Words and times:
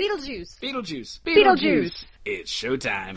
Beetlejuice. 0.00 0.58
Beetlejuice. 0.60 1.20
Beetlejuice. 1.20 2.04
It's 2.24 2.50
showtime. 2.50 3.16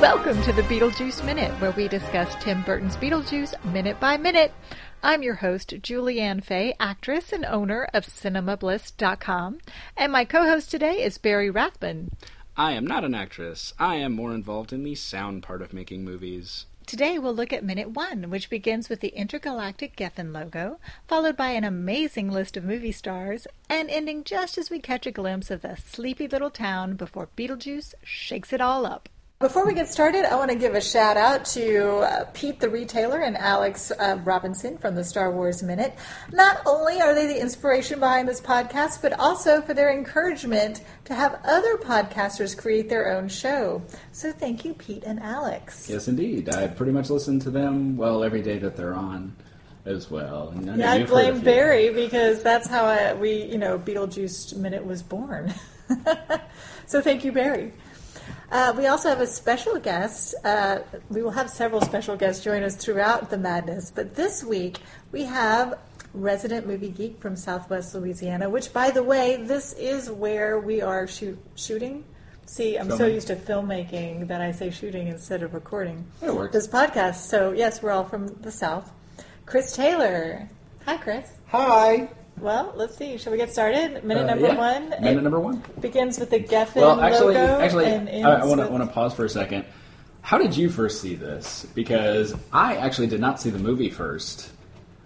Welcome 0.00 0.42
to 0.42 0.52
the 0.54 0.62
Beetlejuice 0.62 1.24
Minute, 1.24 1.52
where 1.60 1.70
we 1.70 1.86
discuss 1.86 2.34
Tim 2.40 2.62
Burton's 2.62 2.96
Beetlejuice 2.96 3.64
minute 3.66 4.00
by 4.00 4.16
minute. 4.16 4.52
I'm 5.04 5.22
your 5.22 5.36
host, 5.36 5.70
Julianne 5.80 6.42
Fay, 6.42 6.74
actress 6.80 7.32
and 7.32 7.44
owner 7.44 7.88
of 7.94 8.06
CinemaBliss.com, 8.06 9.58
and 9.96 10.10
my 10.10 10.24
co-host 10.24 10.72
today 10.72 11.04
is 11.04 11.16
Barry 11.16 11.48
Rathman. 11.48 12.10
I 12.56 12.72
am 12.72 12.88
not 12.88 13.04
an 13.04 13.14
actress. 13.14 13.72
I 13.78 13.96
am 13.96 14.14
more 14.14 14.34
involved 14.34 14.72
in 14.72 14.82
the 14.82 14.96
sound 14.96 15.44
part 15.44 15.62
of 15.62 15.72
making 15.72 16.04
movies. 16.04 16.66
Today 16.86 17.18
we'll 17.18 17.34
look 17.34 17.52
at 17.52 17.64
minute 17.64 17.90
one, 17.90 18.30
which 18.30 18.48
begins 18.48 18.88
with 18.88 19.00
the 19.00 19.08
intergalactic 19.08 19.96
Geffen 19.96 20.32
logo, 20.32 20.78
followed 21.08 21.36
by 21.36 21.48
an 21.48 21.64
amazing 21.64 22.30
list 22.30 22.56
of 22.56 22.62
movie 22.62 22.92
stars, 22.92 23.48
and 23.68 23.90
ending 23.90 24.22
just 24.22 24.56
as 24.56 24.70
we 24.70 24.78
catch 24.78 25.04
a 25.04 25.10
glimpse 25.10 25.50
of 25.50 25.62
the 25.62 25.74
sleepy 25.74 26.28
little 26.28 26.48
town 26.48 26.94
before 26.94 27.28
Beetlejuice 27.36 27.94
shakes 28.04 28.52
it 28.52 28.60
all 28.60 28.86
up. 28.86 29.08
Before 29.38 29.66
we 29.66 29.74
get 29.74 29.90
started, 29.90 30.24
I 30.24 30.34
want 30.36 30.50
to 30.50 30.56
give 30.56 30.74
a 30.74 30.80
shout 30.80 31.18
out 31.18 31.44
to 31.46 31.98
uh, 31.98 32.24
Pete 32.32 32.58
the 32.58 32.70
Retailer 32.70 33.20
and 33.20 33.36
Alex 33.36 33.90
uh, 33.90 34.18
Robinson 34.24 34.78
from 34.78 34.94
the 34.94 35.04
Star 35.04 35.30
Wars 35.30 35.62
Minute. 35.62 35.94
Not 36.32 36.62
only 36.64 37.02
are 37.02 37.14
they 37.14 37.26
the 37.26 37.38
inspiration 37.38 38.00
behind 38.00 38.26
this 38.26 38.40
podcast, 38.40 39.02
but 39.02 39.12
also 39.20 39.60
for 39.60 39.74
their 39.74 39.92
encouragement 39.92 40.80
to 41.04 41.14
have 41.14 41.38
other 41.44 41.76
podcasters 41.76 42.56
create 42.56 42.88
their 42.88 43.12
own 43.12 43.28
show. 43.28 43.82
So 44.10 44.32
thank 44.32 44.64
you, 44.64 44.72
Pete 44.72 45.04
and 45.04 45.20
Alex. 45.20 45.86
Yes, 45.86 46.08
indeed. 46.08 46.48
I 46.54 46.68
pretty 46.68 46.92
much 46.92 47.10
listen 47.10 47.38
to 47.40 47.50
them, 47.50 47.98
well, 47.98 48.24
every 48.24 48.40
day 48.40 48.56
that 48.60 48.74
they're 48.74 48.94
on 48.94 49.36
as 49.84 50.10
well. 50.10 50.54
I 50.56 50.60
Yeah, 50.76 50.92
I 50.92 50.96
you've 50.96 51.10
heard 51.10 51.28
a 51.28 51.32
blame. 51.32 51.40
Barry 51.42 51.90
because 51.90 52.42
that's 52.42 52.68
how 52.68 52.86
I, 52.86 53.12
we, 53.12 53.42
you 53.42 53.58
know, 53.58 53.78
Beetlejuice 53.78 54.56
Minute 54.56 54.86
was 54.86 55.02
born. 55.02 55.52
so 56.86 57.02
thank 57.02 57.22
you, 57.22 57.32
Barry. 57.32 57.74
Uh, 58.50 58.72
we 58.76 58.86
also 58.86 59.08
have 59.08 59.20
a 59.20 59.26
special 59.26 59.78
guest. 59.78 60.34
Uh, 60.44 60.78
we 61.10 61.22
will 61.22 61.30
have 61.32 61.50
several 61.50 61.80
special 61.80 62.16
guests 62.16 62.44
join 62.44 62.62
us 62.62 62.76
throughout 62.76 63.28
the 63.30 63.38
madness, 63.38 63.90
but 63.90 64.14
this 64.14 64.44
week 64.44 64.78
we 65.12 65.24
have 65.24 65.78
resident 66.14 66.66
movie 66.66 66.88
geek 66.90 67.20
from 67.20 67.34
Southwest 67.36 67.94
Louisiana. 67.94 68.48
Which, 68.48 68.72
by 68.72 68.90
the 68.90 69.02
way, 69.02 69.36
this 69.36 69.72
is 69.74 70.10
where 70.10 70.60
we 70.60 70.80
are 70.80 71.06
shoot, 71.06 71.38
shooting. 71.56 72.04
See, 72.46 72.76
I'm 72.78 72.90
so 72.92 73.06
used 73.06 73.26
to 73.26 73.34
filmmaking 73.36 74.28
that 74.28 74.40
I 74.40 74.52
say 74.52 74.70
shooting 74.70 75.08
instead 75.08 75.42
of 75.42 75.52
recording 75.52 76.06
It 76.22 76.32
works. 76.32 76.52
this 76.52 76.68
podcast. 76.68 77.16
So 77.16 77.50
yes, 77.50 77.82
we're 77.82 77.90
all 77.90 78.04
from 78.04 78.28
the 78.28 78.52
South. 78.52 78.92
Chris 79.46 79.74
Taylor. 79.74 80.48
Hi, 80.84 80.96
Chris. 80.96 81.28
Hi. 81.48 82.08
Well, 82.38 82.72
let's 82.76 82.96
see. 82.96 83.16
Shall 83.16 83.32
we 83.32 83.38
get 83.38 83.50
started? 83.50 84.04
Minute 84.04 84.24
Uh, 84.24 84.26
number 84.34 84.46
yeah. 84.48 84.56
one. 84.56 84.90
Minute 84.90 85.18
It 85.18 85.22
number 85.22 85.40
one. 85.40 85.62
begins 85.80 86.18
with 86.18 86.30
the 86.30 86.40
Geffen 86.40 86.76
Well, 86.76 87.00
actually, 87.00 87.34
logo. 87.34 87.60
actually, 87.60 87.86
I, 88.22 88.44
want 88.44 88.60
to 88.60 88.66
want 88.68 88.84
to 88.84 88.90
pause 88.90 89.14
for 89.14 89.24
a 89.24 89.28
second. 89.28 89.64
How 90.20 90.38
did 90.38 90.56
you 90.56 90.68
first 90.68 91.00
see 91.00 91.14
this? 91.14 91.66
Because 91.74 92.34
I 92.52 92.76
actually 92.76 93.06
did 93.06 93.20
not 93.20 93.40
see 93.40 93.50
the 93.50 93.58
movie 93.58 93.90
first. 93.90 94.50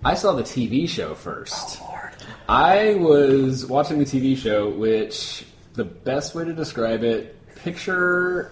I 0.05 0.15
saw 0.15 0.33
the 0.33 0.43
TV 0.43 0.89
show 0.89 1.15
first. 1.15 1.79
Oh, 1.83 2.01
I 2.49 2.95
was 2.95 3.67
watching 3.67 3.99
the 3.99 4.05
TV 4.07 4.37
show, 4.37 4.71
which 4.71 5.45
the 5.75 5.85
best 5.85 6.35
way 6.35 6.45
to 6.45 6.53
describe 6.55 7.05
it, 7.05 7.37
picture 7.57 8.51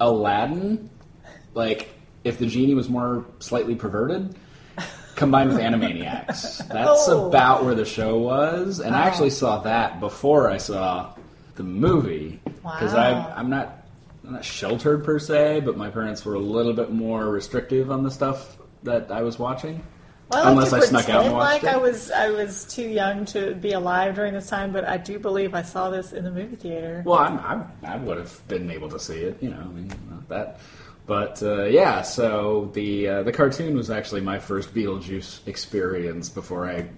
Aladdin, 0.00 0.88
like 1.54 1.88
if 2.24 2.38
the 2.38 2.46
genie 2.46 2.74
was 2.74 2.88
more 2.88 3.26
slightly 3.40 3.74
perverted, 3.74 4.34
combined 5.16 5.50
with 5.50 5.58
Animaniacs. 5.58 6.68
That's 6.68 7.08
Oh. 7.08 7.26
about 7.28 7.64
where 7.64 7.74
the 7.74 7.84
show 7.84 8.18
was, 8.18 8.78
and 8.80 8.94
I 8.94 9.00
actually 9.02 9.30
saw 9.30 9.58
that 9.62 9.98
before 10.00 10.50
I 10.50 10.58
saw 10.58 11.10
the 11.56 11.62
movie 11.64 12.40
because 12.44 12.92
Wow. 12.92 13.32
I'm 13.36 13.50
not 13.50 13.82
I'm 14.26 14.32
not 14.32 14.44
sheltered 14.44 15.04
per 15.04 15.18
se, 15.20 15.60
but 15.60 15.76
my 15.76 15.88
parents 15.88 16.24
were 16.24 16.34
a 16.34 16.40
little 16.40 16.72
bit 16.72 16.90
more 16.92 17.26
restrictive 17.26 17.90
on 17.92 18.02
the 18.02 18.10
stuff 18.10 18.56
that 18.82 19.10
I 19.10 19.22
was 19.22 19.38
watching. 19.38 19.82
Well, 20.32 20.44
I 20.44 20.50
Unless 20.50 20.70
to 20.70 20.76
I 20.76 20.80
snuck 20.80 21.08
out 21.08 21.24
and 21.26 21.32
watched 21.34 21.62
like 21.62 21.72
it. 21.72 21.76
I 21.76 21.76
was 21.76 22.10
I 22.10 22.30
was 22.30 22.64
too 22.64 22.88
young 22.88 23.24
to 23.26 23.54
be 23.54 23.72
alive 23.72 24.16
during 24.16 24.34
this 24.34 24.48
time, 24.48 24.72
but 24.72 24.84
I 24.84 24.96
do 24.96 25.20
believe 25.20 25.54
I 25.54 25.62
saw 25.62 25.88
this 25.90 26.12
in 26.12 26.24
the 26.24 26.32
movie 26.32 26.56
theater. 26.56 27.02
Well, 27.06 27.20
I'm, 27.20 27.38
I'm, 27.38 27.70
I 27.84 27.96
would 27.96 28.18
have 28.18 28.46
been 28.48 28.68
able 28.72 28.88
to 28.88 28.98
see 28.98 29.18
it, 29.18 29.40
you 29.40 29.50
know, 29.50 29.60
I 29.60 29.64
mean, 29.66 29.86
not 30.10 30.28
that. 30.28 30.58
But 31.06 31.40
uh, 31.42 31.64
yeah, 31.64 32.02
so 32.02 32.70
the 32.74 33.08
uh, 33.08 33.22
the 33.22 33.32
cartoon 33.32 33.76
was 33.76 33.90
actually 33.90 34.22
my 34.22 34.38
first 34.40 34.74
Beetlejuice 34.74 35.46
experience 35.46 36.28
before 36.28 36.68
I 36.68 36.88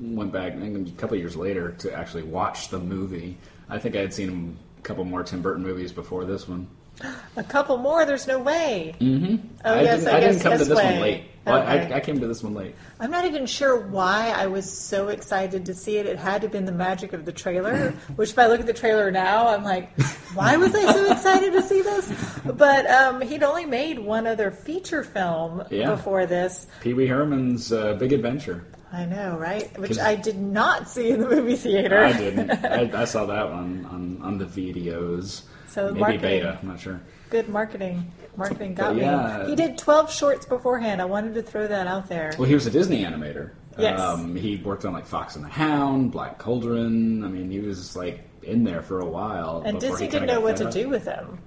went 0.00 0.32
back 0.32 0.54
I 0.54 0.58
think, 0.58 0.88
a 0.88 0.92
couple 0.92 1.16
years 1.16 1.36
later 1.36 1.72
to 1.72 1.92
actually 1.92 2.22
watch 2.22 2.68
the 2.68 2.78
movie. 2.78 3.36
I 3.68 3.78
think 3.78 3.94
I 3.94 4.00
had 4.00 4.14
seen 4.14 4.56
a 4.78 4.82
couple 4.82 5.04
more 5.04 5.22
Tim 5.22 5.42
Burton 5.42 5.62
movies 5.62 5.92
before 5.92 6.24
this 6.24 6.48
one. 6.48 6.66
A 7.36 7.44
couple 7.44 7.76
more. 7.76 8.04
There's 8.04 8.26
no 8.26 8.38
way. 8.40 8.96
Mm-hmm. 9.00 9.36
Oh 9.64 9.74
I 9.74 9.82
yes, 9.82 10.00
didn't, 10.00 10.14
I, 10.14 10.16
I 10.16 10.20
guess 10.20 10.34
didn't 10.34 10.42
come 10.42 10.52
to 10.52 10.58
this 10.58 10.68
this 10.68 10.76
way. 10.78 10.92
one 10.92 11.00
late. 11.00 11.24
Well, 11.48 11.62
Okay. 11.62 11.92
I, 11.92 11.96
I 11.96 12.00
came 12.00 12.20
to 12.20 12.26
this 12.26 12.42
one 12.42 12.54
late. 12.54 12.74
I'm 13.00 13.10
not 13.10 13.24
even 13.24 13.46
sure 13.46 13.76
why 13.78 14.30
I 14.30 14.46
was 14.46 14.70
so 14.70 15.08
excited 15.08 15.66
to 15.66 15.74
see 15.74 15.96
it. 15.96 16.06
It 16.06 16.18
had 16.18 16.42
to 16.42 16.46
have 16.46 16.52
been 16.52 16.64
the 16.64 16.72
magic 16.72 17.12
of 17.12 17.24
the 17.24 17.32
trailer, 17.32 17.90
which 18.16 18.30
if 18.30 18.38
I 18.38 18.46
look 18.46 18.60
at 18.60 18.66
the 18.66 18.72
trailer 18.72 19.10
now, 19.10 19.48
I'm 19.48 19.64
like, 19.64 19.98
why 20.34 20.56
was 20.56 20.74
I 20.74 20.92
so 20.92 21.12
excited 21.12 21.52
to 21.52 21.62
see 21.62 21.82
this? 21.82 22.12
But 22.44 22.86
um, 22.90 23.20
he'd 23.20 23.42
only 23.42 23.66
made 23.66 23.98
one 23.98 24.26
other 24.26 24.50
feature 24.50 25.02
film 25.02 25.62
Yeah. 25.70 25.90
before 25.90 26.26
this. 26.26 26.66
Pee 26.80 26.94
Wee 26.94 27.06
Herman's 27.06 27.72
uh, 27.72 27.94
Big 27.94 28.12
Adventure. 28.12 28.64
I 28.90 29.04
know, 29.04 29.36
right? 29.36 29.78
Which 29.78 29.98
I 29.98 30.14
did 30.14 30.38
not 30.38 30.88
see 30.88 31.10
in 31.10 31.20
the 31.20 31.28
movie 31.28 31.56
theater. 31.56 31.98
I 32.04 32.12
didn't. 32.16 32.50
I, 32.64 33.02
I 33.02 33.04
saw 33.04 33.26
that 33.26 33.50
one 33.50 33.84
on, 33.90 34.20
on 34.22 34.38
the 34.38 34.46
videos. 34.46 35.42
So 35.68 35.92
Maybe 35.92 36.16
beta. 36.16 36.58
I'm 36.62 36.68
not 36.68 36.80
sure. 36.80 36.98
Good 37.30 37.48
marketing. 37.48 38.10
Marketing 38.36 38.74
got 38.74 38.96
yeah. 38.96 39.42
me. 39.42 39.50
He 39.50 39.56
did 39.56 39.76
12 39.76 40.12
shorts 40.12 40.46
beforehand. 40.46 41.02
I 41.02 41.04
wanted 41.04 41.34
to 41.34 41.42
throw 41.42 41.66
that 41.66 41.86
out 41.86 42.08
there. 42.08 42.32
Well, 42.38 42.48
he 42.48 42.54
was 42.54 42.66
a 42.66 42.70
Disney 42.70 43.02
animator. 43.02 43.50
Yes. 43.78 44.00
Um, 44.00 44.34
he 44.34 44.56
worked 44.56 44.84
on 44.84 44.92
like 44.92 45.06
Fox 45.06 45.36
and 45.36 45.44
the 45.44 45.48
Hound, 45.48 46.10
Black 46.10 46.38
Cauldron. 46.38 47.24
I 47.24 47.28
mean, 47.28 47.50
he 47.50 47.60
was 47.60 47.94
like 47.96 48.28
in 48.42 48.64
there 48.64 48.82
for 48.82 49.00
a 49.00 49.06
while. 49.06 49.62
and 49.64 49.80
Disney 49.80 50.08
didn't 50.08 50.26
know 50.26 50.40
what 50.40 50.56
to 50.56 50.64
fed 50.64 50.72
do 50.72 50.88
with 50.88 51.04
him. 51.04 51.38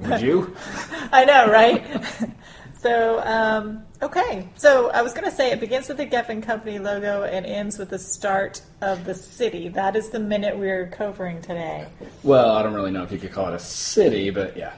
Would 0.00 0.20
you? 0.22 0.54
I 1.12 1.24
know, 1.24 1.50
right? 1.50 2.04
so, 2.80 3.20
um, 3.20 3.84
okay. 4.00 4.48
So 4.56 4.90
I 4.90 5.02
was 5.02 5.12
going 5.12 5.24
to 5.24 5.30
say 5.30 5.50
it 5.50 5.60
begins 5.60 5.88
with 5.88 5.98
the 5.98 6.06
Geffen 6.06 6.42
Company 6.42 6.78
logo 6.78 7.24
and 7.24 7.44
ends 7.44 7.78
with 7.78 7.90
the 7.90 7.98
start 7.98 8.62
of 8.80 9.04
the 9.04 9.14
city. 9.14 9.68
That 9.68 9.96
is 9.96 10.10
the 10.10 10.20
minute 10.20 10.56
we're 10.56 10.86
covering 10.88 11.42
today. 11.42 11.86
well, 12.22 12.52
I 12.52 12.62
don't 12.62 12.74
really 12.74 12.92
know 12.92 13.02
if 13.02 13.12
you 13.12 13.18
could 13.18 13.32
call 13.32 13.48
it 13.48 13.54
a 13.54 13.58
city, 13.58 14.30
but 14.30 14.56
yeah. 14.56 14.74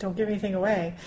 Don't 0.00 0.16
give 0.16 0.28
anything 0.28 0.54
away. 0.54 0.94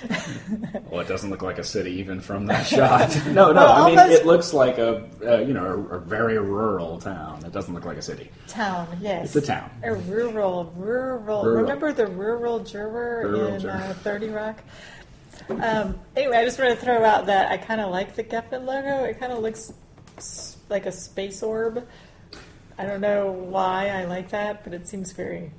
Well, 0.90 1.02
it 1.02 1.08
doesn't 1.08 1.32
look 1.32 1.42
like 1.42 1.58
a 1.58 1.64
city 1.64 1.92
even 1.94 2.22
from 2.22 2.46
that 2.46 2.68
shot. 2.68 3.10
no, 3.26 3.52
no. 3.52 3.54
Well, 3.54 3.72
I 3.72 3.90
mean, 3.90 3.98
almost- 3.98 4.22
it 4.22 4.26
looks 4.28 4.54
like 4.54 4.78
a 4.78 5.10
uh, 5.26 5.38
you 5.40 5.54
know 5.56 5.66
a, 5.66 5.96
a 5.96 6.00
very 6.00 6.38
rural 6.38 7.00
town. 7.00 7.44
It 7.44 7.52
doesn't 7.52 7.74
look 7.74 7.84
like 7.86 7.98
a 7.98 8.02
city. 8.02 8.30
Town, 8.48 8.88
yes. 9.02 9.36
It's 9.36 9.44
a 9.44 9.48
town. 9.54 9.72
A 9.84 9.96
rural, 9.96 10.72
rural. 10.78 11.44
Rural. 11.44 11.62
Remember 11.64 11.92
the 11.92 12.06
rural 12.06 12.60
juror 12.60 13.28
Rural 13.28 13.54
in 13.56 13.60
juror. 13.62 13.74
Uh, 13.74 13.94
30 13.96 14.30
Rock? 14.30 14.64
Um, 15.50 16.00
anyway, 16.16 16.38
I 16.38 16.46
just 16.46 16.60
want 16.60 16.78
to 16.80 16.86
throw 16.86 17.04
out 17.04 17.26
that 17.26 17.52
I 17.52 17.58
kind 17.58 17.82
of 17.82 17.90
like 17.90 18.14
the 18.16 18.24
Geffen 18.24 18.66
logo. 18.66 19.04
It 19.06 19.20
kind 19.20 19.34
of 19.34 19.40
looks 19.40 19.74
like 20.70 20.86
a 20.86 20.92
space 20.92 21.42
orb. 21.42 21.86
I 22.78 22.86
don't 22.86 23.02
know 23.02 23.32
why 23.32 23.90
I 23.90 24.06
like 24.06 24.30
that, 24.30 24.64
but 24.64 24.74
it 24.74 24.88
seems 24.88 25.12
very 25.12 25.52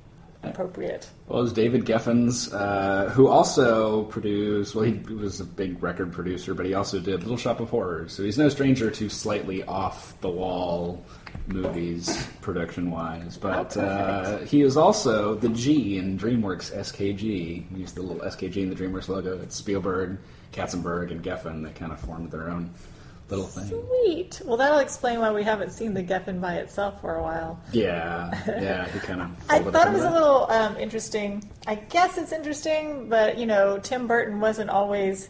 appropriate. 0.49 1.09
Well, 1.27 1.39
it 1.39 1.43
was 1.43 1.53
David 1.53 1.85
Geffens, 1.85 2.53
uh, 2.53 3.09
who 3.09 3.27
also 3.27 4.03
produced. 4.03 4.75
Well, 4.75 4.85
he 4.85 4.93
was 5.13 5.39
a 5.39 5.45
big 5.45 5.81
record 5.81 6.11
producer, 6.11 6.53
but 6.53 6.65
he 6.65 6.73
also 6.73 6.99
did 6.99 7.21
Little 7.21 7.37
Shop 7.37 7.59
of 7.59 7.69
Horrors. 7.69 8.13
So 8.13 8.23
he's 8.23 8.37
no 8.37 8.49
stranger 8.49 8.89
to 8.91 9.09
slightly 9.09 9.63
off 9.63 10.19
the 10.21 10.29
wall 10.29 11.03
movies, 11.47 12.27
production 12.41 12.91
wise. 12.91 13.37
But 13.37 13.75
Oh, 13.77 13.81
uh, 13.81 14.37
he 14.45 14.61
is 14.61 14.77
also 14.77 15.35
the 15.35 15.49
G 15.49 15.97
in 15.97 16.17
DreamWorks 16.17 16.75
SKG. 16.75 17.19
He 17.19 17.65
used 17.75 17.95
the 17.95 18.01
little 18.01 18.23
SKG 18.23 18.57
in 18.57 18.69
the 18.69 18.75
DreamWorks 18.75 19.09
logo. 19.09 19.39
It's 19.41 19.55
Spielberg, 19.55 20.17
Katzenberg, 20.53 21.11
and 21.11 21.23
Geffen 21.23 21.63
that 21.63 21.75
kind 21.75 21.91
of 21.91 21.99
formed 21.99 22.31
their 22.31 22.49
own 22.49 22.73
little 23.29 23.45
thing. 23.45 23.67
Sweet. 23.67 24.41
Well, 24.45 24.57
that'll 24.57 24.79
explain 24.79 25.19
why 25.19 25.31
we 25.31 25.43
haven't 25.43 25.71
seen 25.71 25.93
the 25.93 26.03
Geffen 26.03 26.39
by 26.39 26.55
itself 26.55 27.01
for 27.01 27.15
a 27.15 27.23
while. 27.23 27.59
Yeah, 27.71 28.31
yeah, 28.47 28.87
he 28.89 28.99
kind 28.99 29.21
of. 29.21 29.31
I 29.49 29.59
thought 29.59 29.87
it 29.87 29.93
was 29.93 30.03
a 30.03 30.11
little 30.11 30.49
um, 30.51 30.77
interesting. 30.77 31.49
I 31.67 31.75
guess 31.75 32.17
it's 32.17 32.31
interesting, 32.31 33.09
but 33.09 33.37
you 33.37 33.45
know, 33.45 33.79
Tim 33.79 34.07
Burton 34.07 34.39
wasn't 34.39 34.69
always 34.69 35.29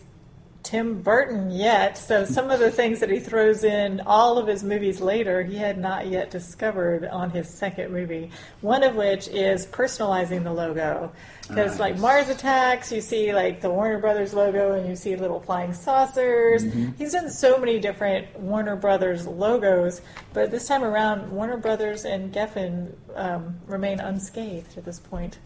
Tim 0.66 1.02
Burton 1.04 1.52
yet. 1.52 1.96
So 1.96 2.26
some 2.26 2.50
of 2.50 2.60
the 2.60 2.72
things 2.72 3.00
that 3.00 3.10
he 3.12 3.20
throws 3.20 3.64
in 3.64 4.02
all 4.02 4.40
of 4.40 4.48
his 4.48 4.64
movies 4.64 5.00
later, 5.00 5.44
he 5.44 5.56
had 5.56 5.78
not 5.78 6.08
yet 6.08 6.32
discovered 6.32 7.06
on 7.06 7.30
his 7.30 7.48
second 7.48 7.94
movie. 7.94 8.32
One 8.62 8.82
of 8.82 8.96
which 8.96 9.28
is 9.28 9.68
personalizing 9.68 10.44
the 10.44 10.52
logo. 10.52 11.12
Because 11.48 11.80
like 11.80 12.00
Mars 12.00 12.30
Attacks, 12.30 12.92
you 12.92 13.00
see 13.00 13.32
like 13.32 13.62
the 13.62 13.70
Warner 13.70 14.00
Brothers 14.00 14.34
logo, 14.34 14.74
and 14.74 14.90
you 14.90 14.96
see 14.96 15.16
little 15.16 15.40
flying 15.40 15.72
saucers. 15.72 16.64
He's 16.98 17.12
done 17.14 17.30
so 17.30 17.60
many 17.60 17.80
different 17.80 18.40
Warner 18.40 18.76
Brothers 18.76 19.28
logos, 19.28 20.02
but 20.34 20.50
this 20.50 20.68
time 20.68 20.84
around, 20.84 21.32
Warner 21.32 21.58
Brothers 21.58 22.06
and 22.06 22.34
Geffen 22.34 22.92
um, 23.16 23.56
remain 23.68 24.00
unscathed 24.00 24.76
at 24.78 24.86
this 24.86 25.00
point, 25.00 25.38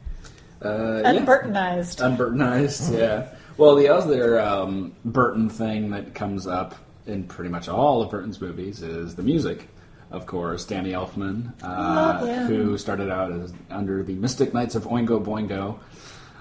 Uh, 0.63 1.01
yeah. 1.03 1.11
unburtonized. 1.11 1.99
Unburtonized, 1.99 2.97
yeah. 2.97 3.27
Well, 3.59 3.75
the 3.75 3.89
other 3.89 4.39
um, 4.39 4.93
Burton 5.03 5.49
thing 5.49 5.89
that 5.89 6.15
comes 6.15 6.47
up 6.47 6.75
in 7.05 7.25
pretty 7.25 7.49
much 7.49 7.67
all 7.67 8.01
of 8.01 8.09
Burton's 8.09 8.39
movies 8.39 8.81
is 8.81 9.15
the 9.15 9.21
music. 9.21 9.67
Of 10.11 10.25
course, 10.25 10.63
Danny 10.63 10.93
Elfman, 10.93 11.51
uh, 11.61 12.45
who 12.45 12.77
started 12.77 13.09
out 13.09 13.33
as 13.33 13.51
under 13.69 14.01
the 14.01 14.13
Mystic 14.13 14.53
Knights 14.53 14.75
of 14.75 14.85
Oingo 14.85 15.21
Boingo, 15.21 15.77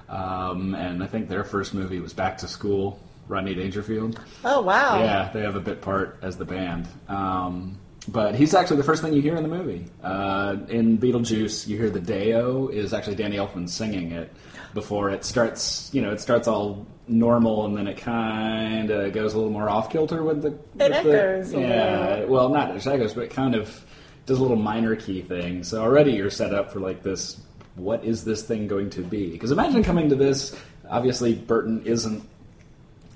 um, 0.09 0.77
and 0.77 1.03
I 1.03 1.09
think 1.09 1.29
their 1.29 1.43
first 1.43 1.75
movie 1.75 1.99
was 1.99 2.13
Back 2.13 2.39
to 2.39 2.47
School. 2.47 3.01
Rodney 3.27 3.55
Dangerfield. 3.55 4.21
oh 4.45 4.61
wow! 4.63 5.01
Yeah, 5.01 5.29
they 5.35 5.41
have 5.41 5.57
a 5.57 5.61
bit 5.61 5.83
part 5.83 6.21
as 6.23 6.37
the 6.37 6.45
band. 6.45 6.87
Um, 7.09 7.79
but 8.07 8.37
he's 8.37 8.55
actually 8.55 8.77
the 8.77 8.85
first 8.85 9.03
thing 9.03 9.13
you 9.13 9.21
hear 9.21 9.35
in 9.35 9.43
the 9.43 9.49
movie. 9.49 9.87
Uh, 10.05 10.57
in 10.69 10.99
Beetlejuice, 10.99 11.67
you 11.67 11.77
hear 11.77 11.91
the 11.91 12.01
Deo 12.01 12.69
is 12.69 12.95
actually 12.95 13.17
Danny 13.17 13.37
Elfman 13.37 13.69
singing 13.69 14.13
it 14.13 14.33
before 14.75 15.11
it 15.11 15.25
starts. 15.25 15.91
You 15.93 16.03
know, 16.03 16.13
it 16.13 16.21
starts 16.21 16.49
all 16.49 16.87
normal 17.07 17.65
and 17.65 17.77
then 17.77 17.87
it 17.87 17.97
kind 17.97 18.91
of 18.91 19.13
goes 19.13 19.35
a 19.35 19.37
little 19.37 19.53
more 19.53 19.69
off 19.69 19.91
kilter 19.91 20.23
with 20.23 20.43
the. 20.43 20.51
with 20.51 20.93
echoes 20.93 21.53
The, 21.53 21.61
yeah, 21.61 22.25
well, 22.25 22.49
not 22.49 22.75
it 22.75 22.87
echoes, 22.87 23.15
but 23.15 23.25
it 23.25 23.31
kind 23.31 23.55
of 23.55 23.85
does 24.27 24.39
a 24.39 24.43
little 24.43 24.57
minor 24.57 24.95
key 24.95 25.23
thing. 25.23 25.65
So 25.65 25.83
already 25.83 26.13
you're 26.13 26.31
set 26.31 26.55
up 26.55 26.73
for 26.73 26.81
like 26.81 27.03
this. 27.03 27.41
What 27.77 28.05
is 28.05 28.25
this 28.25 28.43
thing 28.43 28.67
going 28.67 28.91
to 28.91 29.03
be? 29.03 29.31
Because 29.31 29.53
imagine 29.53 29.83
coming 29.83 30.09
to 30.11 30.17
this. 30.17 30.57
Obviously, 30.89 31.35
Burton 31.35 31.83
isn't 31.85 32.29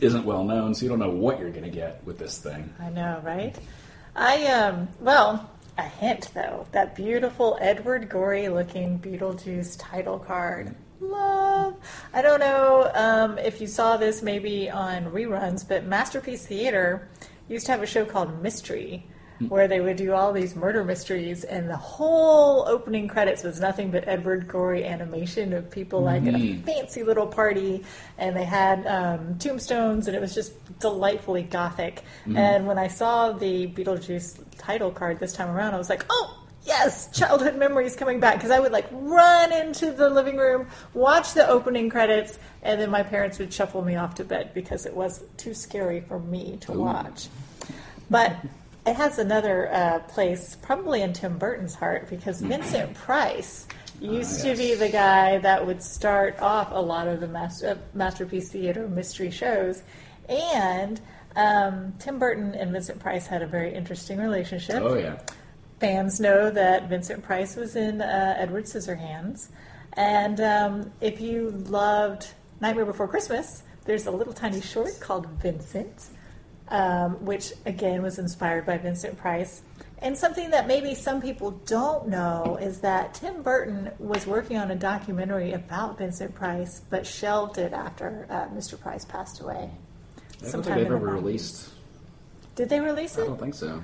isn't 0.01 0.25
well 0.25 0.45
known, 0.45 0.75
so 0.75 0.85
you 0.85 0.89
don't 0.89 0.99
know 0.99 1.11
what 1.11 1.39
you're 1.39 1.51
going 1.51 1.65
to 1.65 1.71
get 1.71 2.05
with 2.05 2.19
this 2.19 2.39
thing. 2.39 2.73
I 2.81 2.91
know, 2.91 3.21
right? 3.25 3.57
I 4.15 4.47
um 4.47 4.89
well, 5.01 5.51
a 5.79 5.83
hint 5.83 6.31
though. 6.35 6.67
That 6.73 6.95
beautiful 6.95 7.59
Edward 7.61 8.09
Gorey 8.09 8.49
looking 8.49 8.99
Beetlejuice 8.99 9.77
title 9.79 10.19
card. 10.19 10.75
Love. 11.03 11.75
I 12.15 12.23
don't 12.23 12.41
know 12.41 12.91
um, 12.95 13.39
if 13.39 13.61
you 13.61 13.67
saw 13.67 13.97
this 13.97 14.23
maybe 14.23 14.71
on 14.71 15.07
reruns, 15.07 15.67
but 15.67 15.85
Masterpiece 15.85 16.47
Theater 16.47 17.09
used 17.49 17.67
to 17.67 17.73
have 17.73 17.83
a 17.83 17.87
show 17.87 18.05
called 18.05 18.41
Mystery 18.43 19.07
where 19.49 19.67
they 19.67 19.81
would 19.81 19.97
do 19.97 20.13
all 20.13 20.33
these 20.33 20.55
murder 20.55 20.85
mysteries 20.85 21.43
and 21.43 21.69
the 21.69 21.77
whole 21.77 22.65
opening 22.69 23.09
credits 23.09 23.43
was 23.43 23.59
nothing 23.59 23.91
but 23.91 24.07
Edward 24.07 24.47
Gorey 24.47 24.85
animation 24.85 25.53
of 25.53 25.69
people 25.69 26.01
like 26.01 26.23
at 26.27 26.35
a 26.35 26.39
Mhm. 26.39 26.65
fancy 26.65 27.03
little 27.03 27.27
party 27.27 27.83
and 28.19 28.37
they 28.37 28.45
had 28.45 28.87
um, 28.87 29.37
tombstones 29.41 30.07
and 30.07 30.17
it 30.17 30.21
was 30.21 30.33
just 30.33 30.53
delightfully 30.79 31.43
gothic 31.43 32.03
and 32.37 32.69
when 32.69 32.79
i 32.79 32.87
saw 32.87 33.33
the 33.33 33.67
beetlejuice 33.67 34.39
title 34.59 34.93
card 34.93 35.19
this 35.19 35.33
time 35.33 35.49
around 35.51 35.75
i 35.75 35.79
was 35.79 35.91
like 35.91 36.05
oh 36.09 36.39
yes 36.65 37.11
childhood 37.17 37.57
memories 37.57 37.97
coming 37.97 38.21
back 38.21 38.35
because 38.35 38.51
i 38.51 38.61
would 38.61 38.73
like 38.73 38.87
run 38.93 39.53
into 39.53 39.91
the 39.91 40.09
living 40.09 40.37
room 40.37 40.67
watch 40.95 41.35
the 41.35 41.47
opening 41.49 41.91
credits 41.91 42.39
and 42.63 42.81
then 42.81 42.91
my 42.91 43.03
parents 43.03 43.39
would 43.39 43.53
shuffle 43.53 43.83
me 43.83 43.97
off 43.97 44.15
to 44.15 44.25
bed 44.25 44.55
because 44.55 44.87
it 44.87 44.95
was 44.95 45.25
too 45.37 45.53
scary 45.53 46.01
for 46.01 46.19
me 46.19 46.59
to 46.63 46.73
watch. 46.73 47.29
But 48.09 48.37
it 48.87 48.95
has 48.95 49.19
another 49.19 49.73
uh, 49.73 49.99
place, 50.01 50.57
probably 50.63 51.03
in 51.03 51.13
Tim 51.13 51.39
Burton's 51.39 51.75
heart, 51.75 52.09
because 52.09 52.41
Vincent 52.41 52.95
Price 52.95 53.67
used 54.01 54.43
to 54.43 54.57
be 54.57 54.75
the 54.75 54.89
guy 54.89 55.39
that 55.39 55.67
would 55.67 55.83
start 55.83 56.39
off 56.41 56.71
a 56.73 56.81
lot 56.81 57.09
of 57.09 57.21
the 57.21 57.29
master, 57.29 57.71
uh, 57.71 57.77
Masterpiece 57.95 58.51
Theater 58.51 58.87
mystery 58.89 59.31
shows. 59.31 59.83
And 60.29 61.01
um, 61.35 61.95
Tim 61.99 62.19
Burton 62.19 62.55
and 62.55 62.71
Vincent 62.71 63.01
Price 63.01 63.27
had 63.27 63.43
a 63.43 63.47
very 63.47 63.75
interesting 63.75 64.19
relationship. 64.19 64.83
Oh 64.83 64.95
yeah, 64.95 65.19
Fans 65.83 66.21
know 66.21 66.49
that 66.49 66.89
Vincent 66.89 67.25
Price 67.25 67.57
was 67.57 67.75
in 67.75 68.01
uh, 68.01 68.37
Edward 68.39 68.67
Scissorhands. 68.67 69.49
And 69.95 70.41
um, 70.41 70.93
if 71.01 71.21
you 71.21 71.51
loved 71.51 72.29
Nightmare 72.61 72.85
Before 72.85 73.09
Christmas, 73.09 73.65
there's 73.85 74.07
a 74.07 74.13
little 74.13 74.33
tiny 74.33 74.61
short 74.61 75.01
called 75.01 75.27
Vincent, 75.43 76.07
um, 76.69 77.25
which 77.25 77.53
again 77.67 78.01
was 78.01 78.21
inspired 78.21 78.65
by 78.65 78.79
Vincent 78.79 79.19
Price. 79.19 79.63
And 79.99 80.17
something 80.17 80.51
that 80.51 80.69
maybe 80.69 80.95
some 80.95 81.21
people 81.21 81.51
don't 81.67 82.07
know 82.07 82.59
is 82.63 82.79
that 82.83 83.15
Tim 83.15 83.43
Burton 83.43 83.91
was 83.99 84.25
working 84.25 84.59
on 84.59 84.71
a 84.71 84.77
documentary 84.77 85.51
about 85.51 85.99
Vincent 85.99 86.33
Price, 86.33 86.81
but 86.91 87.05
shelved 87.05 87.59
it 87.59 87.73
after 87.73 88.29
uh, 88.31 88.47
Mr. 88.55 88.81
Price 88.81 89.05
passed 89.05 89.41
away. 89.41 89.69
I 90.47 90.53
don't 90.53 90.63
think 90.63 90.65
they've 90.77 90.89
the 90.89 90.95
ever 90.95 91.09
released. 91.09 91.71
Did 92.55 92.69
they 92.69 92.79
release 92.79 93.19
it? 93.19 93.23
I 93.23 93.27
don't 93.27 93.41
think 93.41 93.55
so. 93.55 93.83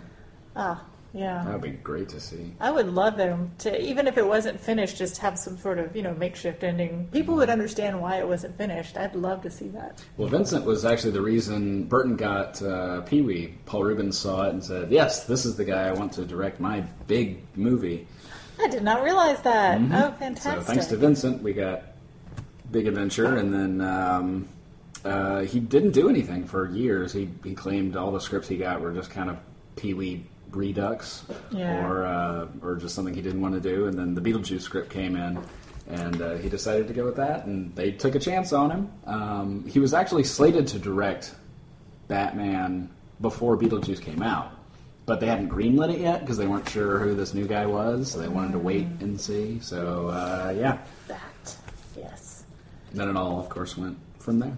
Ah, 0.54 0.84
yeah. 1.14 1.42
That 1.44 1.52
would 1.54 1.62
be 1.62 1.70
great 1.70 2.08
to 2.10 2.20
see. 2.20 2.52
I 2.60 2.70
would 2.70 2.88
love 2.88 3.16
them 3.16 3.50
to, 3.58 3.82
even 3.82 4.06
if 4.06 4.18
it 4.18 4.26
wasn't 4.26 4.60
finished, 4.60 4.98
just 4.98 5.18
have 5.18 5.38
some 5.38 5.56
sort 5.56 5.78
of, 5.78 5.96
you 5.96 6.02
know, 6.02 6.14
makeshift 6.14 6.62
ending. 6.62 7.08
People 7.12 7.34
would 7.36 7.48
understand 7.48 8.00
why 8.00 8.18
it 8.18 8.28
wasn't 8.28 8.56
finished. 8.58 8.96
I'd 8.96 9.14
love 9.14 9.42
to 9.42 9.50
see 9.50 9.68
that. 9.68 10.04
Well, 10.16 10.28
Vincent 10.28 10.66
was 10.66 10.84
actually 10.84 11.12
the 11.12 11.22
reason 11.22 11.84
Burton 11.84 12.16
got 12.16 12.60
uh, 12.62 13.00
Pee 13.02 13.22
Wee. 13.22 13.54
Paul 13.64 13.84
Reubens 13.84 14.18
saw 14.18 14.46
it 14.46 14.50
and 14.50 14.62
said, 14.62 14.90
"Yes, 14.90 15.24
this 15.24 15.46
is 15.46 15.56
the 15.56 15.64
guy 15.64 15.88
I 15.88 15.92
want 15.92 16.12
to 16.14 16.24
direct 16.24 16.60
my 16.60 16.80
big 17.06 17.42
movie." 17.56 18.06
I 18.60 18.68
did 18.68 18.82
not 18.82 19.02
realize 19.02 19.40
that. 19.42 19.80
Oh, 19.80 20.14
fantastic. 20.18 20.52
Mm-hmm. 20.52 20.60
So 20.60 20.66
thanks 20.66 20.86
to 20.86 20.96
Vincent, 20.96 21.42
we 21.42 21.52
got 21.52 21.84
Big 22.70 22.86
Adventure, 22.86 23.36
and 23.36 23.54
then 23.54 23.80
um, 23.80 24.48
uh, 25.04 25.40
he 25.40 25.60
didn't 25.60 25.92
do 25.92 26.08
anything 26.10 26.44
for 26.44 26.68
years. 26.68 27.12
He 27.12 27.30
he 27.44 27.54
claimed 27.54 27.96
all 27.96 28.12
the 28.12 28.20
scripts 28.20 28.48
he 28.48 28.58
got 28.58 28.80
were 28.80 28.92
just 28.92 29.10
kind 29.10 29.30
of 29.30 29.38
Pee 29.76 29.94
Wee 29.94 30.24
redux, 30.50 31.24
Yeah. 31.50 31.86
or 31.86 32.06
uh, 32.06 32.46
or 32.62 32.76
just 32.76 32.94
something 32.94 33.14
he 33.14 33.22
didn't 33.22 33.40
want 33.40 33.54
to 33.54 33.60
do. 33.60 33.86
And 33.86 33.98
then 33.98 34.14
the 34.14 34.20
Beetlejuice 34.20 34.60
script 34.62 34.90
came 34.90 35.16
in, 35.16 35.38
and 35.88 36.20
uh, 36.22 36.36
he 36.36 36.48
decided 36.48 36.88
to 36.88 36.94
go 36.94 37.04
with 37.04 37.16
that. 37.16 37.46
And 37.46 37.74
they 37.74 37.92
took 37.92 38.14
a 38.14 38.18
chance 38.18 38.52
on 38.52 38.70
him. 38.70 38.90
Um, 39.06 39.64
he 39.66 39.78
was 39.78 39.94
actually 39.94 40.24
slated 40.24 40.66
to 40.68 40.78
direct 40.78 41.34
Batman 42.08 42.90
before 43.20 43.56
Beetlejuice 43.56 44.00
came 44.00 44.22
out. 44.22 44.52
But 45.06 45.20
they 45.20 45.26
hadn't 45.26 45.48
greenlit 45.48 45.94
it 45.94 46.00
yet 46.00 46.20
because 46.20 46.36
they 46.36 46.46
weren't 46.46 46.68
sure 46.68 46.98
who 46.98 47.14
this 47.14 47.32
new 47.32 47.46
guy 47.46 47.64
was, 47.64 48.10
so 48.12 48.18
they 48.18 48.28
wanted 48.28 48.52
to 48.52 48.58
wait 48.58 48.86
and 49.00 49.18
see. 49.18 49.58
So 49.60 50.08
uh, 50.08 50.54
yeah, 50.56 50.78
that. 51.06 51.56
Yes. 51.96 52.44
then 52.92 53.08
it 53.08 53.16
all, 53.16 53.40
of 53.40 53.48
course, 53.48 53.76
went 53.78 53.96
from 54.18 54.38
there. 54.38 54.56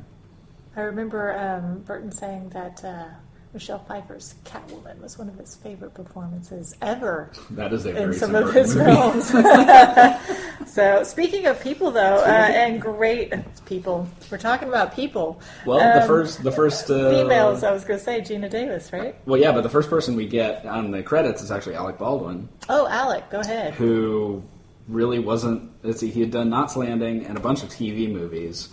I 0.77 0.81
remember 0.83 1.39
um, 1.39 1.81
Burton 1.83 2.11
saying 2.11 2.49
that 2.51 2.85
uh, 2.85 3.05
Michelle 3.53 3.81
Pfeiffer's 3.81 4.37
Catwoman 4.45 5.01
was 5.01 5.19
one 5.19 5.29
of 5.29 5.37
his 5.37 5.57
favorite 5.57 5.93
performances 5.93 6.77
ever 6.81 7.31
That 7.51 7.73
is 7.73 7.85
a 7.85 8.01
in 8.01 8.13
some 8.13 8.35
of 8.37 8.53
his 8.55 8.77
movie. 8.77 8.91
films. 8.93 9.29
so, 10.73 11.03
speaking 11.03 11.47
of 11.47 11.61
people, 11.61 11.91
though, 11.91 12.19
uh, 12.19 12.27
and 12.29 12.81
great 12.81 13.33
people, 13.67 14.07
we're 14.31 14.39
talking 14.39 14.69
about 14.69 14.95
people. 14.95 15.41
Well, 15.67 15.79
the 15.81 16.03
Um, 16.03 16.07
first, 16.07 16.43
the 16.45 16.53
first 16.53 16.89
uh, 16.91 17.11
Females, 17.11 17.65
I 17.65 17.73
was 17.73 17.85
going 17.85 17.99
to 17.99 18.05
say 18.05 18.21
Geena 18.21 18.49
Davis, 18.49 18.93
right? 18.93 19.17
Well, 19.27 19.41
yeah, 19.41 19.51
but 19.53 19.63
the 19.63 19.69
first 19.69 19.91
person 19.91 20.15
we 20.15 20.27
get 20.29 20.65
on 20.67 20.91
the 20.93 21.03
credits 21.03 21.43
is 21.43 21.51
actually 21.51 21.75
Alec 21.75 21.99
Baldwin, 21.99 22.49
Oh, 22.69 22.87
Alec, 22.89 23.31
go 23.31 23.41
ahead. 23.41 23.75
who 23.75 24.43
really 24.87 25.19
wasn't. 25.19 25.71
Let's 25.83 26.01
see, 26.01 26.11
he 26.11 26.21
had 26.21 26.31
done 26.31 26.51
Knots 26.51 26.77
Landing 26.77 27.27
and 27.27 27.37
a 27.37 27.41
bunch 27.41 27.63
of 27.65 27.69
TV 27.71 28.11
movies. 28.13 28.69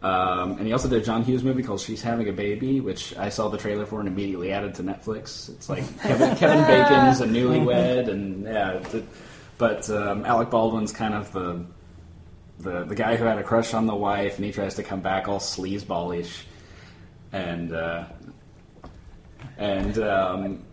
Um, 0.00 0.52
and 0.52 0.66
he 0.66 0.72
also 0.72 0.88
did 0.88 1.02
a 1.02 1.04
John 1.04 1.24
Hughes 1.24 1.42
movie 1.42 1.62
called 1.62 1.80
She's 1.80 2.02
Having 2.02 2.28
a 2.28 2.32
Baby, 2.32 2.80
which 2.80 3.16
I 3.16 3.30
saw 3.30 3.48
the 3.48 3.58
trailer 3.58 3.84
for 3.84 3.98
and 3.98 4.08
immediately 4.08 4.52
added 4.52 4.74
to 4.76 4.84
Netflix. 4.84 5.48
It's 5.48 5.68
like 5.68 5.82
Kevin, 6.02 6.36
Kevin 6.36 6.64
Bacon's 6.64 7.20
a 7.20 7.26
newlywed, 7.26 8.08
and 8.08 8.44
yeah. 8.44 8.80
But 9.58 9.90
um, 9.90 10.24
Alec 10.24 10.50
Baldwin's 10.50 10.92
kind 10.92 11.14
of 11.14 11.32
the, 11.32 11.66
the 12.60 12.84
the 12.84 12.94
guy 12.94 13.16
who 13.16 13.24
had 13.24 13.38
a 13.38 13.42
crush 13.42 13.74
on 13.74 13.86
the 13.86 13.94
wife, 13.94 14.36
and 14.36 14.44
he 14.44 14.52
tries 14.52 14.76
to 14.76 14.84
come 14.84 15.00
back 15.00 15.26
all 15.26 15.40
sleazeballish, 15.40 16.44
and 17.32 17.72
uh, 17.72 18.04
and 19.56 19.98
um, 19.98 20.64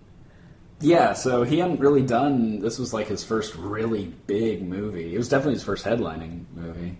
yeah. 0.81 1.13
So 1.13 1.41
he 1.41 1.57
hadn't 1.57 1.79
really 1.79 2.03
done. 2.03 2.59
This 2.59 2.77
was 2.77 2.93
like 2.93 3.07
his 3.07 3.23
first 3.23 3.55
really 3.55 4.13
big 4.27 4.61
movie. 4.61 5.15
It 5.15 5.17
was 5.17 5.29
definitely 5.29 5.55
his 5.55 5.63
first 5.63 5.83
headlining 5.83 6.45
movie. 6.53 6.95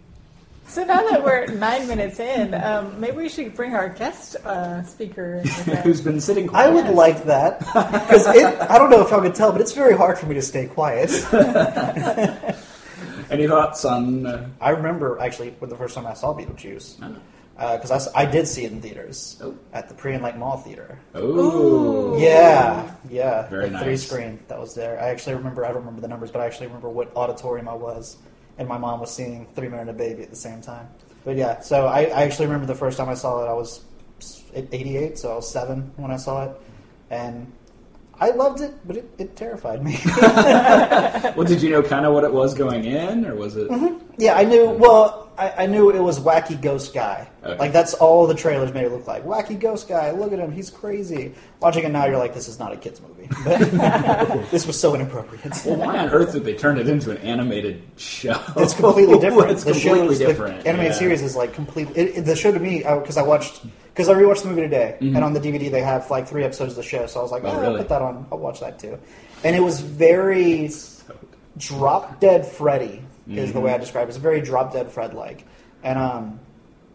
So 0.67 0.83
now 0.83 1.07
that 1.09 1.23
we're 1.23 1.45
nine 1.47 1.87
minutes 1.87 2.19
in, 2.19 2.53
um, 2.55 2.99
maybe 2.99 3.17
we 3.17 3.29
should 3.29 3.53
bring 3.55 3.75
our 3.75 3.87
guest 3.87 4.35
uh, 4.43 4.83
speaker. 4.83 5.35
in 5.35 5.43
with 5.43 5.67
us. 5.69 5.83
Who's 5.83 6.01
been 6.01 6.19
sitting? 6.19 6.49
I 6.53 6.69
would 6.69 6.87
like 6.87 7.23
that 7.25 7.59
because 7.59 8.27
I 8.27 8.77
don't 8.77 8.89
know 8.89 9.01
if 9.01 9.11
y'all 9.11 9.21
can 9.21 9.31
tell, 9.33 9.51
but 9.51 9.61
it's 9.61 9.73
very 9.73 9.95
hard 9.95 10.17
for 10.17 10.25
me 10.25 10.33
to 10.35 10.41
stay 10.41 10.65
quiet. 10.67 11.11
Any 13.29 13.47
thoughts 13.47 13.85
on? 13.85 14.25
Uh, 14.25 14.49
I 14.59 14.71
remember 14.71 15.19
actually 15.19 15.51
when 15.59 15.69
the 15.69 15.77
first 15.77 15.95
time 15.95 16.05
I 16.07 16.13
saw 16.13 16.33
Beetlejuice, 16.35 16.97
because 17.55 18.07
I 18.13 18.25
did 18.25 18.47
see 18.47 18.65
it 18.65 18.71
in 18.71 18.81
theaters 18.81 19.39
Oh. 19.43 19.55
at 19.71 19.87
the 19.87 19.95
Prien 19.95 20.21
Lake 20.21 20.35
Mall 20.35 20.57
Theater. 20.57 20.99
Oh, 21.13 22.17
Yeah, 22.19 22.91
yeah, 23.09 23.47
Very 23.49 23.69
the 23.69 23.77
three 23.79 23.87
nice. 23.91 24.05
screen 24.07 24.39
that 24.47 24.59
was 24.59 24.73
there. 24.75 24.99
I 25.01 25.09
actually 25.09 25.35
remember. 25.35 25.63
I 25.63 25.69
don't 25.69 25.77
remember 25.77 26.01
the 26.01 26.07
numbers, 26.07 26.31
but 26.31 26.41
I 26.41 26.45
actually 26.47 26.67
remember 26.67 26.89
what 26.89 27.15
auditorium 27.15 27.67
I 27.69 27.73
was, 27.75 28.17
and 28.57 28.67
my 28.67 28.77
mom 28.77 28.99
was 28.99 29.13
seeing 29.13 29.47
Three 29.55 29.69
Men 29.69 29.81
and 29.81 29.89
a 29.89 29.93
Baby 29.93 30.23
at 30.23 30.29
the 30.29 30.35
same 30.35 30.61
time. 30.61 30.87
But 31.23 31.37
yeah, 31.37 31.59
so 31.61 31.87
I, 31.87 32.03
I 32.03 32.23
actually 32.23 32.45
remember 32.45 32.67
the 32.67 32.75
first 32.75 32.97
time 32.97 33.09
I 33.09 33.15
saw 33.15 33.43
it. 33.43 33.47
I 33.47 33.53
was 33.53 33.83
88, 34.53 35.17
so 35.17 35.31
I 35.31 35.35
was 35.35 35.49
seven 35.49 35.91
when 35.97 36.11
I 36.11 36.17
saw 36.17 36.45
it, 36.45 36.51
and 37.09 37.51
I 38.19 38.29
loved 38.31 38.61
it, 38.61 38.73
but 38.87 38.97
it, 38.97 39.09
it 39.17 39.35
terrified 39.35 39.83
me. 39.83 39.97
Well, 41.35 41.45
did 41.45 41.61
you 41.61 41.69
know 41.69 41.81
kind 41.81 42.05
of 42.05 42.13
what 42.13 42.23
it 42.23 42.31
was 42.31 42.53
going 42.53 42.85
in, 42.85 43.25
or 43.25 43.35
was 43.35 43.55
it? 43.57 43.69
Mm-hmm. 43.69 44.13
yeah, 44.17 44.35
I 44.35 44.43
knew. 44.45 44.69
Well, 44.69 45.29
I, 45.37 45.63
I 45.63 45.65
knew 45.65 45.89
it 45.89 45.99
was 45.99 46.19
wacky 46.19 46.59
ghost 46.59 46.93
guy. 46.93 47.27
Okay. 47.43 47.57
Like 47.57 47.73
that's 47.73 47.93
all 47.93 48.25
the 48.27 48.33
trailers 48.35 48.73
made 48.73 48.85
it 48.85 48.91
look 48.91 49.05
like. 49.07 49.25
Wacky 49.25 49.59
ghost 49.59 49.87
guy. 49.89 50.11
Look 50.11 50.31
at 50.31 50.39
him. 50.39 50.51
He's 50.51 50.69
crazy. 50.69 51.33
Watching 51.59 51.83
it 51.83 51.89
now, 51.91 52.05
you're 52.05 52.17
like, 52.17 52.33
this 52.33 52.47
is 52.47 52.57
not 52.59 52.71
a 52.71 52.77
kids 52.77 53.01
movie. 53.01 53.27
This 54.51 54.65
was 54.67 54.79
so 54.79 54.95
inappropriate. 54.95 55.43
Well, 55.65 55.77
why 55.77 55.97
on 55.97 56.09
earth 56.09 56.31
did 56.33 56.45
they 56.45 56.53
turn 56.53 56.77
it 56.77 56.87
into 56.87 57.11
an 57.11 57.17
animated 57.17 57.81
show? 57.97 58.39
It's 58.57 58.73
completely 58.73 59.19
different. 59.19 59.51
it's 59.51 59.63
the 59.63 59.71
completely 59.73 60.15
show 60.17 60.27
different. 60.27 60.63
The 60.63 60.69
animated 60.69 60.93
yeah. 60.93 60.99
series 60.99 61.21
is 61.21 61.35
like 61.35 61.53
completely. 61.53 61.95
It, 62.01 62.17
it- 62.17 62.21
the 62.25 62.35
show 62.35 62.51
to 62.51 62.59
me 62.59 62.83
uh, 62.83 62.99
because 62.99 63.17
I 63.17 63.23
watched 63.23 63.65
because 63.95 64.09
I 64.09 64.13
rewatched 64.13 64.41
the 64.41 64.49
movie 64.49 64.61
today, 64.63 64.97
and 64.99 65.17
on 65.23 65.31
the 65.31 65.39
DVD 65.39 65.71
they 65.71 65.79
have 65.79 66.11
like 66.11 66.27
three 66.27 66.43
episodes 66.43 66.71
of 66.73 66.75
the 66.75 66.83
show. 66.83 67.05
So 67.07 67.21
I 67.21 67.23
was 67.23 67.31
like, 67.31 67.43
Mm-hmm. 67.43 67.55
Oh, 67.55 67.59
oh, 67.59 67.61
really? 67.61 67.73
I'll 67.75 67.77
put 67.79 67.89
that 67.89 68.01
on. 68.01 68.27
I'll 68.29 68.37
watch 68.39 68.59
that 68.59 68.77
too. 68.77 68.99
And 69.45 69.55
it 69.55 69.61
was 69.61 69.79
very 69.79 70.69
drop 71.57 72.19
dead 72.19 72.45
Freddy 72.45 73.01
is 73.29 73.53
the 73.53 73.59
way 73.61 73.69
Mm-hmm. 73.71 73.75
I 73.75 73.77
describe 73.77 74.07
it. 74.07 74.09
It's 74.09 74.17
very 74.17 74.41
drop 74.41 74.73
dead 74.73 74.91
Fred 74.91 75.13
like, 75.13 75.45
and 75.83 75.97
um. 75.97 76.39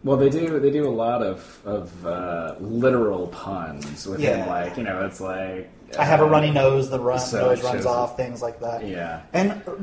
Well, 0.03 0.17
they 0.17 0.29
do. 0.29 0.59
They 0.59 0.71
do 0.71 0.87
a 0.87 0.89
lot 0.89 1.21
of 1.23 1.59
of 1.65 2.05
uh, 2.05 2.55
literal 2.59 3.27
puns 3.27 4.05
within, 4.07 4.39
Yeah. 4.39 4.45
like 4.47 4.77
you 4.77 4.83
know, 4.83 5.05
it's 5.05 5.21
like 5.21 5.69
I 5.97 6.05
have 6.05 6.21
a 6.21 6.25
uh, 6.25 6.29
runny 6.29 6.51
nose. 6.51 6.89
The 6.89 6.99
run, 6.99 7.19
so 7.19 7.49
nose 7.49 7.63
runs 7.63 7.85
off. 7.85 8.15
Things 8.15 8.41
like 8.41 8.59
that. 8.61 8.87
Yeah. 8.87 9.21
And 9.33 9.51
uh, 9.51 9.73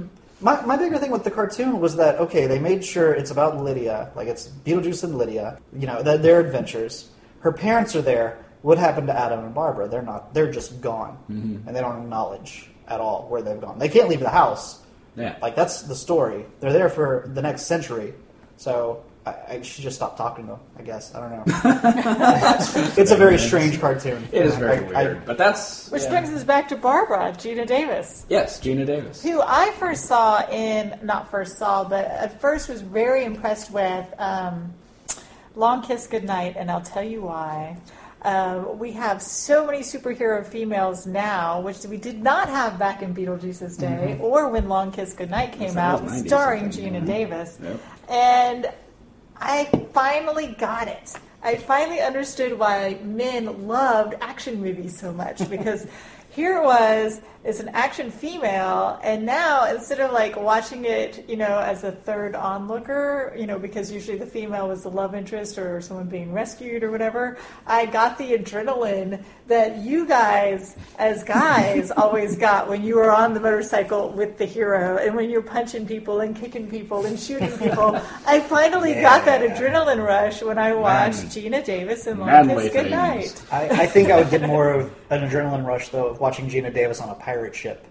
my 0.41 0.61
my 0.65 0.77
bigger 0.77 0.99
thing 0.99 1.11
with 1.11 1.25
the 1.25 1.31
cartoon 1.31 1.81
was 1.81 1.97
that 1.97 2.19
okay, 2.21 2.47
they 2.47 2.59
made 2.59 2.85
sure 2.85 3.13
it's 3.13 3.31
about 3.31 3.57
Lydia, 3.63 4.11
like 4.15 4.29
it's 4.29 4.49
Beetlejuice 4.49 5.05
and 5.05 5.17
Lydia. 5.19 5.59
You 5.77 5.87
know, 5.87 6.03
th- 6.03 6.21
their 6.21 6.41
adventures. 6.41 7.09
Her 7.41 7.53
parents 7.53 7.95
are 7.97 8.03
there. 8.03 8.39
What 8.63 8.79
happened 8.79 9.07
to 9.07 9.17
Adam 9.19 9.45
and 9.45 9.55
Barbara? 9.55 9.89
They're 9.89 10.03
not. 10.03 10.35
They're 10.35 10.51
just 10.51 10.81
gone, 10.81 11.17
Mm-hmm. 11.31 11.67
and 11.69 11.77
they 11.77 11.81
don't 11.81 12.03
acknowledge 12.03 12.71
at 12.89 13.01
all 13.01 13.27
where 13.29 13.43
they've 13.43 13.61
gone. 13.61 13.79
They 13.79 13.89
can't 13.89 14.09
leave 14.09 14.21
the 14.21 14.31
house. 14.31 14.81
Yeah. 15.17 15.37
Like 15.43 15.55
that's 15.57 15.83
the 15.83 15.95
story. 15.95 16.47
They're 16.61 16.73
there 16.73 16.89
for 16.89 17.31
the 17.35 17.43
next 17.43 17.63
century. 17.67 18.15
So. 18.57 19.05
I, 19.29 19.55
I 19.55 19.63
should 19.63 19.83
just 19.83 19.97
stop 19.97 20.17
talking 20.17 20.47
to 20.47 20.53
them. 20.53 20.61
I 20.79 20.83
guess 20.83 21.15
I 21.15 21.21
don't 21.21 21.31
know. 21.31 21.45
it's 22.97 23.11
a 23.11 23.17
very 23.17 23.39
strange 23.39 23.81
cartoon. 23.81 24.27
It 24.33 24.45
is 24.47 24.57
very 24.57 24.85
I- 24.95 25.01
I- 25.01 25.05
weird, 25.05 25.27
but 25.27 25.39
that's 25.39 25.91
Which 25.91 26.03
yeah. 26.03 26.11
brings 26.11 26.31
us 26.31 26.45
back 26.45 26.69
to 26.69 26.77
Barbara, 26.77 27.33
Geena 27.33 27.67
Davis. 27.67 28.27
yes, 28.29 28.61
Geena 28.61 28.87
Davis. 28.87 29.23
who 29.23 29.41
I 29.43 29.73
first 29.79 30.07
saw 30.07 30.49
in, 30.51 30.99
not 31.03 31.31
first 31.31 31.59
saw, 31.59 31.85
but 31.85 32.05
at 32.07 32.41
first 32.41 32.69
was 32.69 32.81
very 32.83 33.25
impressed 33.25 33.71
with 33.71 34.07
um, 34.19 34.73
Long 35.55 35.83
Kiss 35.83 36.07
Goodnight, 36.07 36.57
and 36.57 36.71
I'll 36.71 36.81
tell 36.83 37.03
you 37.05 37.23
why. 37.23 37.77
Um, 38.23 38.81
we 38.81 38.91
have 38.93 39.23
so 39.23 39.65
many 39.65 39.79
superhero 39.81 40.45
females 40.45 41.07
now, 41.07 41.61
which 41.61 41.85
we 41.85 41.97
did 41.97 42.21
not 42.21 42.49
have 42.49 42.77
back 42.77 43.01
in 43.01 43.15
Beetlejuice's 43.15 43.77
day, 43.77 44.19
or 44.21 44.49
when 44.49 44.69
Long 44.69 44.91
Kiss 44.91 45.13
Goodnight 45.15 45.53
came 45.53 45.79
out, 45.79 46.03
was 46.03 46.13
90s, 46.13 46.25
I 46.25 46.27
starring 46.27 46.61
think, 46.71 46.75
Gina 46.75 46.99
yeah. 46.99 47.05
Davis. 47.05 47.59
Yep. 47.63 47.81
And 48.11 48.67
I 49.41 49.65
finally 49.93 50.49
got 50.59 50.89
it. 50.89 51.15
I 51.43 51.57
finally 51.57 52.01
understood 52.01 52.59
why 52.59 52.99
men 53.03 53.69
loved 53.69 54.15
action 54.21 54.61
movies 54.61 54.99
so 54.99 55.13
much 55.13 55.49
because 55.51 55.87
here 56.31 56.59
it 56.59 56.65
was 56.65 57.21
as 57.49 57.61
an 57.61 57.71
action 57.71 58.11
female, 58.11 59.01
and 59.03 59.25
now 59.25 59.65
instead 59.65 60.01
of 60.01 60.13
like 60.13 60.37
watching 60.37 60.85
it, 60.85 61.25
you 61.29 61.37
know, 61.37 61.59
as 61.59 61.83
a 61.83 61.91
third 61.91 62.35
onlooker, 62.35 63.35
you 63.39 63.47
know, 63.47 63.59
because 63.59 63.91
usually 63.91 64.19
the 64.19 64.27
female 64.27 64.69
was 64.69 64.83
the 64.83 64.91
love 64.91 65.15
interest 65.15 65.57
or 65.57 65.81
someone 65.81 66.07
being 66.07 66.31
rescued 66.31 66.85
or 66.85 66.91
whatever, 66.91 67.39
I 67.67 67.87
got 67.87 68.19
the 68.19 68.33
adrenaline 68.33 69.25
that 69.47 69.79
you 69.79 70.07
guys, 70.07 70.77
as 70.99 71.25
guys, 71.25 71.91
always 71.97 72.37
got 72.37 72.69
when 72.69 72.85
you 72.85 72.97
were 72.97 73.11
on 73.11 73.33
the 73.33 73.41
motorcycle 73.41 74.11
with 74.11 74.37
the 74.37 74.45
hero 74.45 74.99
and 74.99 75.17
when 75.17 75.31
you're 75.31 75.41
punching 75.41 75.87
people 75.87 76.21
and 76.21 76.37
kicking 76.37 76.69
people 76.69 77.07
and 77.07 77.19
shooting 77.19 77.57
people. 77.57 77.99
I 78.27 78.41
finally 78.41 78.93
got 79.01 79.25
that 79.25 79.41
adrenaline 79.41 80.05
rush 80.05 80.43
when 80.43 80.59
I 80.59 80.75
watched 80.75 81.23
Man. 81.23 81.31
Geena 81.31 81.65
Davis 81.65 82.07
and 82.07 82.21
Long 82.21 82.29
Manly 82.29 82.65
Kiss 82.65 82.73
Goodnight. 82.75 83.43
I, 83.51 83.69
I 83.69 83.87
think 83.87 84.11
I 84.11 84.19
would 84.19 84.31
get 84.31 84.43
more 84.43 84.71
of 84.71 84.93
an 85.09 85.27
adrenaline 85.27 85.65
rush 85.65 85.89
though 85.89 86.09
of 86.09 86.21
watching 86.21 86.47
Geena 86.47 86.73
Davis 86.73 87.01
on 87.01 87.09
a 87.09 87.15
pirate 87.15 87.38
ship. 87.53 87.85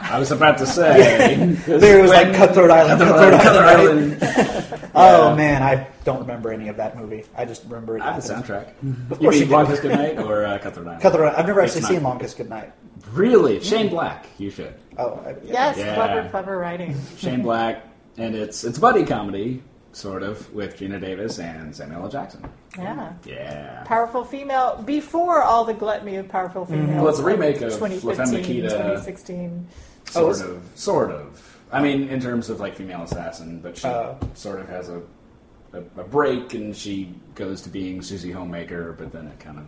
I 0.00 0.18
was 0.18 0.30
about 0.32 0.56
to 0.58 0.66
say. 0.66 1.54
There 1.66 2.00
was 2.02 2.10
like 2.10 2.34
Cutthroat 2.34 2.70
Island, 2.70 3.00
Cutthroat, 3.00 3.40
Cutthroat 3.42 3.64
Island. 3.64 4.22
right? 4.22 4.30
Island. 4.32 4.90
Oh 4.94 5.36
man, 5.36 5.62
I 5.62 5.86
don't 6.04 6.20
remember 6.20 6.50
any 6.52 6.68
of 6.68 6.76
that 6.78 6.96
movie. 6.96 7.24
I 7.36 7.44
just 7.44 7.64
remember 7.64 7.96
it. 7.98 8.02
I 8.02 8.12
have 8.14 8.26
the 8.26 8.34
happened. 8.34 8.66
soundtrack. 8.82 9.10
Of 9.12 9.18
You 9.20 9.24
course 9.24 9.34
you 9.36 9.40
mean 9.42 9.48
do. 9.50 9.54
Long 9.54 9.66
Kiss 9.66 9.80
Goodnight 9.80 10.18
or 10.18 10.44
uh, 10.46 10.58
Cutthroat 10.58 10.86
Island? 10.86 11.02
Cutthroat. 11.02 11.22
Island. 11.28 11.36
I've 11.40 11.46
never 11.46 11.60
It's 11.60 11.76
actually 11.76 11.82
not- 11.82 11.88
seen 11.90 12.02
Long 12.02 12.18
Kiss 12.18 12.34
Goodnight. 12.34 12.72
Really? 13.12 13.60
Shane 13.60 13.88
Black. 13.90 14.26
You 14.38 14.50
should. 14.50 14.74
Oh, 14.96 15.22
I, 15.26 15.34
Yes, 15.44 15.76
Yeah. 15.76 15.94
clever, 15.94 16.28
clever 16.30 16.56
writing. 16.58 16.96
Shane 17.18 17.42
Black, 17.42 17.84
and 18.16 18.34
it's 18.34 18.64
it's 18.64 18.78
buddy 18.78 19.04
comedy, 19.04 19.62
sort 19.92 20.22
of, 20.22 20.52
with 20.54 20.76
Geena 20.78 21.00
Davis 21.00 21.38
and 21.38 21.74
Samuel 21.74 22.02
L. 22.04 22.08
Jackson. 22.08 22.42
Yeah. 22.78 23.12
Yeah. 23.26 23.82
Powerful 23.84 24.24
female 24.24 24.82
before 24.84 25.42
all 25.42 25.64
the 25.64 25.74
gluttony 25.74 26.16
of 26.16 26.28
powerful 26.28 26.64
females. 26.66 26.88
Mm-hmm. 26.88 26.98
Well, 27.00 27.08
it's 27.08 27.18
a 27.18 27.24
remake 27.24 27.56
of 27.60 27.72
2015, 27.72 28.08
La 28.08 28.14
Femme 28.14 28.34
Nikita. 28.34 28.68
2016. 28.68 29.66
Oh, 30.08 30.10
Sort 30.10 30.30
is 30.32 30.40
of. 30.40 30.62
Sort 30.74 31.10
of. 31.10 31.58
I 31.70 31.82
mean, 31.82 32.08
in 32.08 32.20
terms 32.20 32.50
of 32.50 32.60
like 32.60 32.74
female 32.76 33.02
assassin, 33.02 33.60
but 33.60 33.76
she 33.78 33.86
Oh. 33.86 34.18
sort 34.34 34.60
of 34.60 34.68
has 34.68 34.88
a, 34.88 35.00
a 35.72 35.78
a 35.96 36.04
break, 36.04 36.52
and 36.54 36.76
she 36.76 37.14
goes 37.34 37.62
to 37.62 37.70
being 37.70 38.02
Susie 38.02 38.30
Homemaker, 38.32 38.92
but 38.98 39.12
then 39.12 39.26
it 39.26 39.38
kind 39.40 39.58
of. 39.58 39.64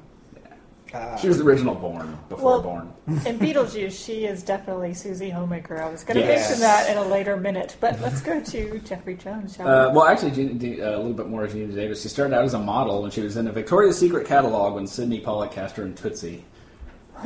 She 1.21 1.27
was 1.29 1.39
the 1.39 1.45
original 1.45 1.75
Bourne 1.75 2.17
before 2.29 2.61
Well, 2.61 2.63
Bourne. 2.63 2.93
In 3.27 3.39
Beetlejuice, 3.39 4.05
she 4.05 4.27
is 4.27 4.43
definitely 4.45 4.95
Susie 4.95 5.29
Homemaker. 5.31 5.83
I 5.83 5.91
was 5.91 6.05
going 6.05 6.19
to 6.19 6.23
Yes. 6.23 6.49
mention 6.51 6.61
that 6.61 6.89
in 6.89 6.97
a 6.99 7.05
later 7.05 7.37
minute, 7.37 7.77
but 7.81 8.01
let's 8.01 8.21
go 8.21 8.41
to 8.41 8.79
Jeffrey 8.79 9.17
Jones, 9.17 9.57
shall 9.57 9.67
Uh, 9.67 9.89
we? 9.91 9.97
well, 9.97 10.07
actually, 10.07 10.31
Geena, 10.31 10.81
uh, 10.81 10.91
a 10.91 10.97
little 10.99 11.13
bit 11.13 11.27
more 11.29 11.43
of 11.45 11.53
Geena 11.53 11.75
Davis. 11.75 12.03
She 12.03 12.09
started 12.09 12.35
out 12.37 12.45
as 12.45 12.55
a 12.55 12.59
model 12.61 13.03
when 13.03 13.11
she 13.11 13.23
was 13.23 13.37
in 13.37 13.49
a 13.49 13.53
Victoria's 13.53 13.99
Secret 13.99 14.25
catalog 14.27 14.75
when 14.75 14.87
Sydney 14.87 15.19
Pollack 15.21 15.51
cast 15.51 15.77
her 15.77 15.83
in 15.85 15.95
Tootsie. 15.95 16.45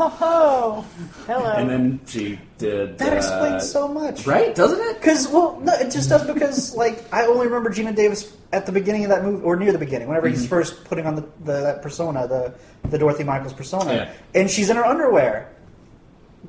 Oh, 0.01 0.87
hello. 1.27 1.53
And 1.53 1.69
then 1.71 2.01
she 2.07 2.39
did. 2.59 2.99
that 2.99 3.13
uh, 3.13 3.17
explains 3.17 3.71
so 3.71 3.89
much, 3.89 4.27
Right? 4.27 4.55
Doesn't 4.55 4.81
it? 4.81 5.01
Because 5.01 5.29
well, 5.29 5.59
no, 5.61 5.73
it 5.75 5.91
just 5.91 6.09
does 6.09 6.27
because 6.27 6.75
like 6.77 7.05
I 7.13 7.27
only 7.27 7.47
remember 7.47 7.71
Geena 7.71 7.95
Davis 7.95 8.37
at 8.53 8.67
the 8.67 8.73
beginning 8.73 9.05
of 9.05 9.11
that 9.11 9.25
movie 9.25 9.43
or 9.45 9.57
near 9.57 9.73
the 9.73 9.79
beginning, 9.79 10.09
whenever 10.09 10.29
he's 10.29 10.47
first 10.47 10.85
putting 10.85 11.07
on 11.07 11.15
the, 11.17 11.23
the 11.45 11.61
that 11.63 11.83
persona, 11.83 12.27
the 12.29 12.55
the 12.91 12.99
Dorothy 12.99 13.25
Michaels 13.25 13.53
persona, 13.53 13.93
Yeah. 13.93 14.13
and 14.41 14.51
she's 14.51 14.71
in 14.71 14.77
her 14.77 14.85
underwear. 14.85 15.53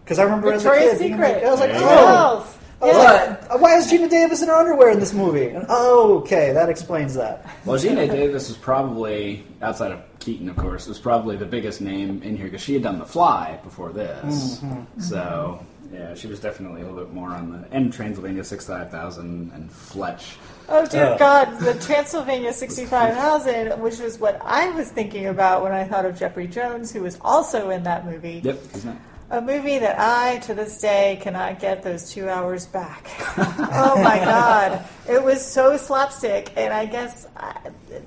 Because 0.04 0.20
I 0.20 0.24
remember 0.24 0.52
Victoria's 0.52 0.94
as 0.94 1.02
a 1.02 1.04
kid, 1.04 1.08
being 1.10 1.14
Secret. 1.14 1.34
like- 1.36 1.44
I 1.46 1.52
was 1.52 1.60
like, 1.60 1.72
There 1.72 1.80
you 1.82 1.88
oh, 1.90 2.48
Yes. 2.82 2.96
I 2.96 2.98
was 2.98 3.04
Yes. 3.42 3.50
like, 3.50 3.62
why 3.62 3.76
is 3.78 3.92
Geena 3.92 4.10
Davis 4.10 4.42
in 4.42 4.48
her 4.48 4.54
underwear 4.56 4.90
in 4.92 5.00
this 5.00 5.14
movie? 5.14 5.48
And, 5.48 5.66
oh, 5.70 6.20
okay, 6.20 6.54
that 6.54 6.70
explains 6.70 7.14
that. 7.16 7.46
Well, 7.66 7.78
Geena 7.78 8.10
Davis 8.10 8.48
was 8.48 8.58
probably, 8.58 9.44
outside 9.62 9.92
of 9.92 10.00
Keaton, 10.20 10.50
of 10.50 10.56
course, 10.58 10.88
was 10.88 10.98
probably 11.00 11.36
the 11.38 11.46
biggest 11.46 11.82
name 11.82 12.22
in 12.24 12.36
here 12.38 12.46
because 12.46 12.62
she 12.62 12.74
had 12.74 12.84
done 12.84 13.00
The 13.00 13.06
Fly 13.06 13.60
before 13.64 13.92
this. 13.92 14.62
So, 15.00 15.66
yeah, 15.92 16.14
she 16.14 16.28
was 16.28 16.40
definitely 16.40 16.82
a 16.82 16.86
little 16.86 17.00
bit 17.04 17.14
more 17.14 17.30
on 17.30 17.52
the. 17.52 17.76
And 17.76 17.92
Transylvania 17.92 18.44
6000 18.44 19.52
and 19.54 19.72
Fletch. 19.72 20.38
Oh 20.72 20.86
dear 20.86 21.06
Uh. 21.06 21.18
God, 21.18 21.60
the 21.60 21.74
Transylvania 21.76 22.54
65,000, 22.54 23.82
which 23.82 23.98
was 24.00 24.20
what 24.20 24.40
I 24.46 24.70
was 24.70 24.90
thinking 24.90 25.26
about 25.26 25.64
when 25.64 25.72
I 25.72 25.84
thought 25.86 26.06
of 26.06 26.18
Jeffrey 26.18 26.48
Jones, 26.48 26.92
who 26.92 27.02
was 27.02 27.18
also 27.22 27.72
in 27.72 27.84
that 27.84 28.06
movie. 28.06 28.42
Yep, 28.44 28.60
he's 28.74 28.86
not. 28.86 28.96
A 29.32 29.40
movie 29.40 29.78
that 29.78 30.00
I, 30.00 30.40
to 30.40 30.56
this 30.56 30.80
day, 30.82 31.20
cannot 31.22 31.60
get 31.60 31.84
those 31.84 32.12
two 32.12 32.28
hours 32.28 32.66
back. 32.66 33.12
oh 33.38 34.02
my 34.04 34.18
God. 34.18 34.84
It 35.08 35.24
was 35.24 35.46
so 35.46 35.78
slapstick, 35.78 36.52
and 36.58 36.74
I 36.74 36.88
guess 36.88 37.28
I, 37.38 37.56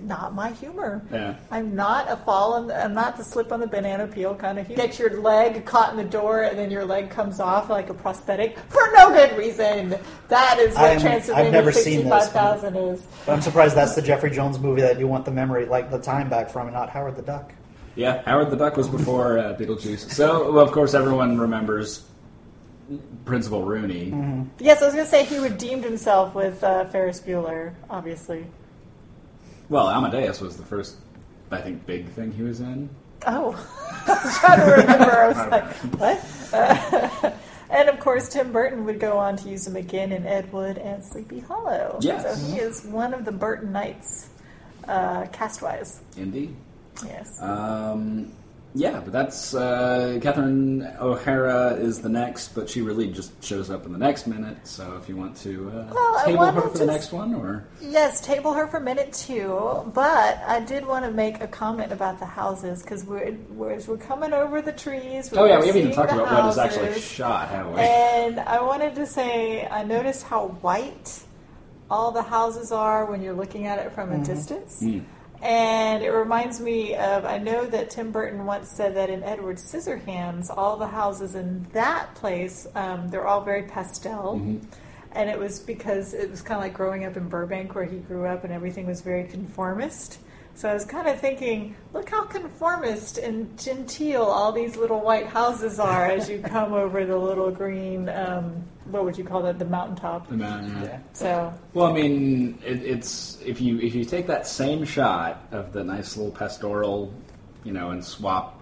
not 0.00 0.34
my 0.34 0.50
humor. 0.50 1.00
Yeah. 1.12 1.36
I'm 1.52 1.76
not 1.76 2.10
a 2.10 2.16
fall, 2.16 2.54
on, 2.54 2.72
I'm 2.72 2.92
not 2.92 3.16
the 3.16 3.22
slip 3.22 3.52
on 3.52 3.60
the 3.60 3.68
banana 3.68 4.08
peel 4.08 4.34
kind 4.34 4.58
of 4.58 4.66
humor. 4.66 4.82
Get 4.82 4.98
your 4.98 5.20
leg 5.20 5.64
caught 5.64 5.90
in 5.92 5.96
the 5.96 6.10
door, 6.10 6.42
and 6.42 6.58
then 6.58 6.72
your 6.72 6.84
leg 6.84 7.08
comes 7.08 7.38
off 7.38 7.70
like 7.70 7.88
a 7.88 7.94
prosthetic 7.94 8.58
for 8.68 8.82
no 8.92 9.10
good 9.10 9.38
reason. 9.38 9.96
That 10.28 10.58
is 10.58 10.74
what 10.74 10.84
I'm- 10.86 10.96
I've 10.96 11.02
Transylvania 11.02 11.52
never 11.52 11.70
seen 11.70 12.08
this. 12.08 12.24
65,000 12.24 12.76
is. 12.76 13.06
But 13.26 13.32
I'm 13.34 13.42
surprised 13.42 13.76
that's 13.76 13.94
the 13.94 14.02
Jeffrey 14.02 14.30
Jones 14.30 14.58
movie 14.58 14.80
that 14.82 14.98
you 14.98 15.06
want 15.06 15.24
the 15.24 15.30
memory, 15.30 15.66
like 15.66 15.88
the 15.90 15.98
time 16.00 16.28
back 16.28 16.50
from, 16.50 16.66
and 16.66 16.74
not 16.74 16.90
Howard 16.90 17.14
the 17.14 17.22
Duck. 17.22 17.52
Yeah, 17.94 18.22
Howard 18.22 18.50
the 18.50 18.56
Duck 18.56 18.76
was 18.76 18.88
before 18.88 19.38
uh, 19.38 19.54
Beetlejuice. 19.54 20.11
So, 20.11 20.50
well, 20.50 20.64
of 20.64 20.72
course, 20.72 20.94
everyone 20.94 21.38
remembers 21.38 22.04
Principal 23.25 23.64
Rooney. 23.64 24.46
Yes, 24.58 24.82
I 24.82 24.87
was 24.87 24.94
going 24.94 25.04
to 25.04 25.11
say 25.11 25.25
he 25.25 25.38
redeemed 25.38 25.84
himself 25.84 26.34
with 26.34 26.62
uh, 26.64 26.87
Ferris 26.87 27.20
Bueller, 27.20 27.75
obviously. 27.90 28.46
Well, 29.68 29.88
Amadeus 29.88 30.40
was 30.40 30.56
the 30.56 30.64
first, 30.64 30.96
I 31.50 31.61
think, 31.61 31.87
big 31.87 32.08
thing 32.08 32.32
he 32.32 32.42
was 32.42 32.61
in. 32.61 32.90
Oh, 33.26 33.52
I 34.06 34.25
was 34.25 34.38
trying 34.38 34.61
to 34.61 34.82
remember. 34.82 35.11
I 35.12 35.28
was 35.28 35.37
like, 35.50 35.72
what? 35.99 36.52
Uh, 36.52 37.32
and 37.70 37.88
of 37.88 38.00
course, 38.00 38.28
Tim 38.28 38.52
Burton 38.52 38.84
would 38.84 39.00
go 39.00 39.16
on 39.16 39.37
to 39.37 39.49
use 39.49 39.66
him 39.66 39.76
again 39.76 40.12
in 40.12 40.26
Ed 40.26 40.52
Wood 40.52 40.78
and 40.78 41.04
Sleepy 41.04 41.40
Hollow. 41.40 41.99
Yes. 42.00 42.22
So 42.22 42.52
he 42.52 42.58
is 42.58 42.84
one 42.84 43.14
of 43.14 43.25
the 43.25 43.32
Burton 43.32 43.72
Knights, 43.72 44.28
uh, 44.88 45.26
cast-wise. 45.26 46.00
Indy. 46.16 46.54
Yes. 47.04 47.40
Um, 47.40 48.32
yeah, 48.75 49.00
but 49.00 49.12
that's 49.12 49.54
uh, 49.54 50.18
Catherine 50.22 50.90
O'Hara 50.99 51.75
is 51.75 52.00
the 52.00 52.08
next, 52.08 52.54
but 52.54 52.70
she 52.70 52.80
really 52.80 53.08
just 53.08 53.44
shows 53.44 53.70
up 53.70 53.84
in 53.84 53.92
the 53.92 53.99
next 53.99 54.26
minute. 54.26 54.66
So 54.66 54.96
if 54.96 55.11
you 55.11 55.16
want 55.16 55.37
to 55.38 55.68
uh, 55.68 55.92
Well, 55.92 56.25
table 56.25 56.46
her 56.46 56.62
for 56.62 56.78
the 56.78 56.87
next 56.87 57.12
one, 57.12 57.34
or 57.34 57.66
Yes, 57.82 58.22
table 58.22 58.54
her 58.54 58.66
for 58.66 58.80
minute 58.80 59.12
two, 59.12 59.90
but 59.92 60.38
I 60.46 60.61
did 60.61 60.87
want 60.87 61.04
to 61.04 61.11
make 61.11 61.42
a 61.42 61.46
comment 61.46 61.92
about 61.92 62.18
the 62.18 62.25
houses 62.25 62.82
because 62.82 63.04
we're, 63.04 63.37
we're, 63.50 63.78
we're 63.87 63.99
coming 63.99 64.32
over 64.32 64.62
the 64.62 64.72
trees. 64.72 65.30
oh 65.34 65.44
yeah, 65.44 65.58
we're 65.58 65.66
haven't 65.66 65.80
even 65.82 65.92
talked 65.92 66.12
about 66.12 66.32
what 66.32 66.46
is 66.46 66.58
actually 66.58 66.99
shot, 66.99 67.50
have 67.50 67.68
we? 67.75 67.80
And 67.80 68.40
I 68.40 68.62
wanted 68.62 68.94
to 68.94 69.06
say, 69.06 69.66
I 69.66 69.84
noticed 69.84 70.22
how 70.22 70.49
white 70.62 71.20
all 71.90 72.11
the 72.11 72.22
houses 72.22 72.72
are 72.72 73.04
when 73.04 73.20
you're 73.22 73.34
looking 73.34 73.66
at 73.66 73.78
it 73.78 73.92
from 73.92 74.12
a 74.12 74.25
distance. 74.25 74.82
Mm. 74.82 75.04
And 75.42 76.04
it 76.04 76.11
reminds 76.11 76.61
me 76.61 76.94
of, 76.94 77.25
I 77.25 77.38
know 77.38 77.66
that 77.66 77.90
Tim 77.90 78.12
Burton 78.12 78.46
once 78.46 78.70
said 78.70 78.94
that 78.94 79.11
in 79.11 79.25
Edward 79.25 79.56
Scissorhands, 79.56 80.56
all 80.56 80.76
the 80.76 80.87
houses 80.87 81.34
in 81.34 81.66
that 81.72 82.14
place, 82.14 82.68
um, 82.76 83.08
they're 83.08 83.26
all 83.26 83.42
very 83.42 83.64
pastel. 83.64 84.37
Mm-hmm. 84.37 84.64
And 85.14 85.28
it 85.28 85.37
was 85.37 85.58
because 85.58 86.14
it 86.14 86.30
was 86.30 86.42
kind 86.42 86.58
of 86.58 86.62
like 86.62 86.75
growing 86.75 87.04
up 87.04 87.16
in 87.16 87.28
Burbank 87.28 87.75
where 87.75 87.84
he 87.84 87.99
grew 87.99 88.25
up 88.25 88.44
and 88.44 88.52
everything 88.52 88.87
was 88.87 89.00
very 89.00 89.25
conformist. 89.25 90.20
So 90.54 90.68
I 90.68 90.75
was 90.75 90.84
kind 90.84 91.08
of 91.08 91.20
thinking, 91.20 91.75
look 91.92 92.08
how 92.08 92.22
conformist 92.22 93.18
and 93.18 93.58
genteel 93.58 94.22
all 94.22 94.52
these 94.52 94.76
little 94.76 95.00
white 95.00 95.26
houses 95.26 95.80
are 95.80 96.06
as 96.06 96.30
you 96.30 96.38
come 96.40 96.72
over 96.72 97.04
the 97.04 97.16
little 97.16 97.50
green, 97.50 98.08
um, 98.08 98.64
what 98.86 99.04
would 99.04 99.16
you 99.16 99.24
call 99.24 99.42
that, 99.42 99.58
the 99.58 99.64
mountaintop. 99.64 100.28
The 100.28 100.36
mountain, 100.36 100.76
yeah. 100.82 100.84
Yeah. 100.84 100.98
So, 101.12 101.54
Well, 101.74 101.86
I 101.86 101.92
mean, 101.92 102.58
it, 102.64 102.82
it's 102.82 103.38
if 103.44 103.60
you 103.60 103.78
if 103.80 103.94
you 103.94 104.04
take 104.04 104.26
that 104.26 104.46
same 104.46 104.84
shot 104.84 105.46
of 105.52 105.72
the 105.72 105.84
nice 105.84 106.16
little 106.16 106.32
pastoral, 106.32 107.12
you 107.64 107.72
know, 107.72 107.90
and 107.90 108.04
swap 108.04 108.60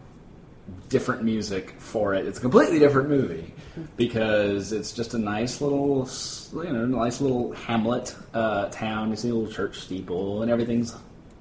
different 0.88 1.24
music 1.24 1.74
for 1.78 2.14
it, 2.14 2.26
it's 2.26 2.38
a 2.38 2.40
completely 2.40 2.78
different 2.78 3.08
movie 3.08 3.52
because 3.96 4.72
it's 4.72 4.92
just 4.92 5.14
a 5.14 5.18
nice 5.18 5.60
little, 5.60 6.08
you 6.52 6.72
know, 6.72 6.86
nice 6.86 7.20
little 7.20 7.52
hamlet 7.52 8.14
uh, 8.34 8.68
town. 8.68 9.10
You 9.10 9.16
see 9.16 9.30
a 9.30 9.34
little 9.34 9.52
church 9.52 9.78
steeple 9.80 10.42
and 10.42 10.50
everything's, 10.50 10.94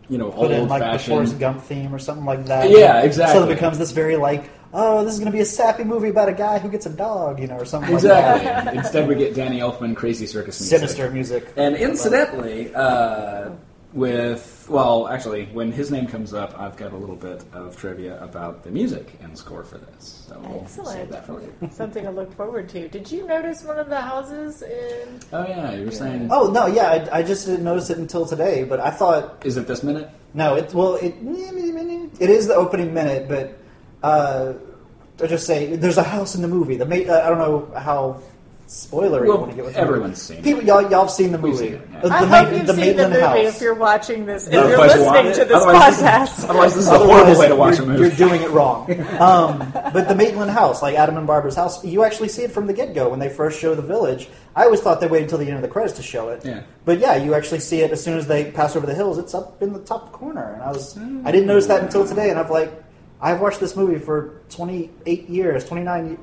you 0.10 0.18
know, 0.18 0.32
Put 0.32 0.52
in 0.52 0.62
old 0.62 0.70
like 0.70 0.82
the 0.82 0.86
fashioned. 0.86 1.14
Forrest 1.14 1.40
Gump 1.40 1.62
theme 1.62 1.94
or 1.94 2.00
something 2.00 2.26
like 2.26 2.46
that. 2.46 2.70
Yeah, 2.70 3.02
exactly. 3.02 3.40
So 3.40 3.46
it 3.46 3.54
becomes 3.54 3.78
this 3.78 3.92
very 3.92 4.16
like, 4.16 4.50
oh, 4.74 5.04
this 5.04 5.14
is 5.14 5.20
going 5.20 5.32
to 5.32 5.36
be 5.36 5.42
a 5.42 5.46
sappy 5.46 5.84
movie 5.84 6.10
about 6.10 6.30
a 6.30 6.34
guy 6.34 6.60
who 6.60 6.70
gets 6.70 6.86
a 6.86 6.90
dog, 6.90 7.40
you 7.40 7.48
know, 7.48 7.58
or 7.58 7.66
something 7.66 7.94
like 7.94 8.04
that. 8.04 8.38
Exactly. 8.38 8.78
Instead, 8.78 9.08
we 9.08 9.16
get 9.16 9.36
Danny 9.36 9.60
Elfman, 9.60 9.96
Crazy 9.96 10.28
Circus 10.28 10.60
music. 10.60 10.80
Sinister 10.80 11.12
music. 11.12 11.54
And 11.56 11.76
incidentally, 11.76 12.74
uh, 12.74 13.52
with 13.94 14.68
well, 14.70 15.08
actually, 15.08 15.46
when 15.46 15.72
his 15.72 15.90
name 15.90 16.06
comes 16.06 16.34
up, 16.34 16.58
I've 16.60 16.78
got 16.78 16.94
a 16.94 16.98
little 16.98 17.16
bit 17.16 17.44
of 17.54 17.76
trivia 17.76 18.22
about 18.24 18.64
the 18.64 18.70
music 18.70 19.18
and 19.20 19.36
score 19.36 19.64
for 19.64 19.80
this. 19.80 20.26
So 20.28 20.40
we'll 20.40 20.68
save 20.68 20.80
excellent. 20.86 21.12
that 21.12 21.26
for 21.26 21.34
later. 21.34 21.54
Something 21.72 22.04
to 22.04 22.12
look 22.12 22.32
forward 22.36 22.70
to. 22.70 22.88
Did 22.88 23.12
you 23.12 23.26
notice 23.26 23.64
one 23.64 23.80
of 23.80 23.90
the 23.90 24.00
houses 24.00 24.62
in. 24.62 25.20
Oh 25.34 25.48
yeah, 25.48 25.74
you 25.74 25.86
were 25.86 25.92
saying, 25.92 26.30
Oh 26.32 26.52
no, 26.52 26.68
yeah, 26.68 27.08
I, 27.12 27.20
I 27.20 27.24
just 27.24 27.48
didn't 27.48 27.64
notice 27.64 27.90
it 27.90 27.98
until 27.98 28.28
today, 28.28 28.64
but 28.64 28.80
I 28.80 28.92
thought 28.92 29.44
is 29.44 29.58
it 29.58 29.66
this 29.66 29.82
minute? 29.82 30.10
no, 30.34 30.56
it 30.56 30.74
well, 30.74 30.96
it 30.96 31.16
it 31.22 32.30
is 32.30 32.48
the 32.48 32.56
opening 32.56 32.94
minute, 32.94 33.28
but 33.28 33.58
uh, 34.04 34.54
I'll 35.22 35.28
just 35.28 35.46
say 35.46 35.76
there's 35.76 35.98
a 35.98 36.04
house 36.04 36.36
in 36.36 36.42
the 36.42 36.48
movie. 36.48 36.78
The 36.78 36.86
ma- 36.86 36.96
uh, 36.96 37.22
I 37.26 37.30
don't 37.30 37.38
know 37.40 37.72
how 37.80 38.22
spoilery 38.68 39.26
you 39.26 39.36
want 39.36 39.50
to 39.50 39.56
get 39.56 39.66
with 39.66 39.76
everyone's 39.76 40.22
seen. 40.22 40.44
People, 40.44 40.62
y'all, 40.64 40.84
y'all 40.92 41.02
have 41.02 41.10
seen 41.10 41.32
the 41.32 41.40
movie. 41.40 41.58
seen 41.58 41.74
it, 41.74 41.88
yeah. 41.92 42.02
The, 42.02 42.08
I 42.10 42.22
the 42.22 42.28
hope 42.28 42.50
Ma- 42.52 42.56
you've 42.56 42.68
the 42.68 42.74
seen 42.76 42.98
the 42.98 43.10
movie 43.10 43.20
House. 43.22 43.56
if 43.56 43.62
you're 43.62 43.74
watching 43.74 44.26
this, 44.28 44.48
if 44.48 44.54
Otherwise 44.54 44.94
you're 44.94 45.12
listening 45.12 45.32
it? 45.32 45.36
to 45.36 45.46
this 45.46 45.64
Otherwise 45.64 45.98
podcast. 46.02 46.50
Otherwise, 46.50 46.76
this 46.76 46.84
is 46.84 46.90
a 46.92 47.00
horrible 47.00 47.40
way 47.40 47.48
to 47.48 47.56
watch 47.56 47.80
a 47.80 47.86
movie. 47.86 48.00
You're 48.00 48.12
doing 48.12 48.42
it 48.44 48.50
wrong. 48.52 48.88
Um, 49.20 49.72
but 49.74 50.08
the 50.08 50.16
Maitland 50.16 50.52
house, 50.52 50.82
like 50.84 50.96
Adam 50.96 51.18
and 51.18 51.26
Barbara's 51.28 51.56
house, 51.56 51.84
you 51.84 52.04
actually 52.06 52.30
see 52.30 52.44
it 52.44 52.52
from 52.52 52.68
the 52.68 52.74
get 52.74 52.94
go 52.94 53.10
when 53.10 53.20
they 53.20 53.28
first 53.28 53.60
show 53.60 53.74
the 53.76 53.82
village. 53.82 54.30
I 54.56 54.64
always 54.66 54.80
thought 54.82 55.02
they 55.02 55.08
waited 55.08 55.24
until 55.26 55.40
the 55.40 55.48
end 55.48 55.56
of 55.56 55.62
the 55.64 55.68
credits 55.68 55.98
to 55.98 56.04
show 56.04 56.30
it. 56.30 56.46
Yeah. 56.46 56.62
But 56.86 57.00
yeah, 57.00 57.16
you 57.18 57.34
actually 57.34 57.60
see 57.60 57.82
it 57.82 57.92
as 57.92 58.02
soon 58.04 58.18
as 58.18 58.28
they 58.28 58.52
pass 58.52 58.76
over 58.76 58.86
the 58.86 58.94
hills. 58.96 59.18
It's 59.18 59.34
up 59.34 59.62
in 59.62 59.74
the 59.74 59.80
top 59.80 60.12
corner, 60.14 60.54
and 60.54 60.62
I 60.62 60.72
was 60.72 60.96
I 61.26 61.32
didn't 61.32 61.48
notice 61.48 61.66
that 61.68 61.82
until 61.84 62.08
today. 62.08 62.30
And 62.30 62.40
I've 62.40 62.52
like 62.52 62.72
I've 63.22 63.42
watched 63.42 63.60
this 63.60 63.76
movie 63.76 64.00
for 64.00 64.42
28 64.50 65.30
years, 65.30 65.66
29, 65.66 66.18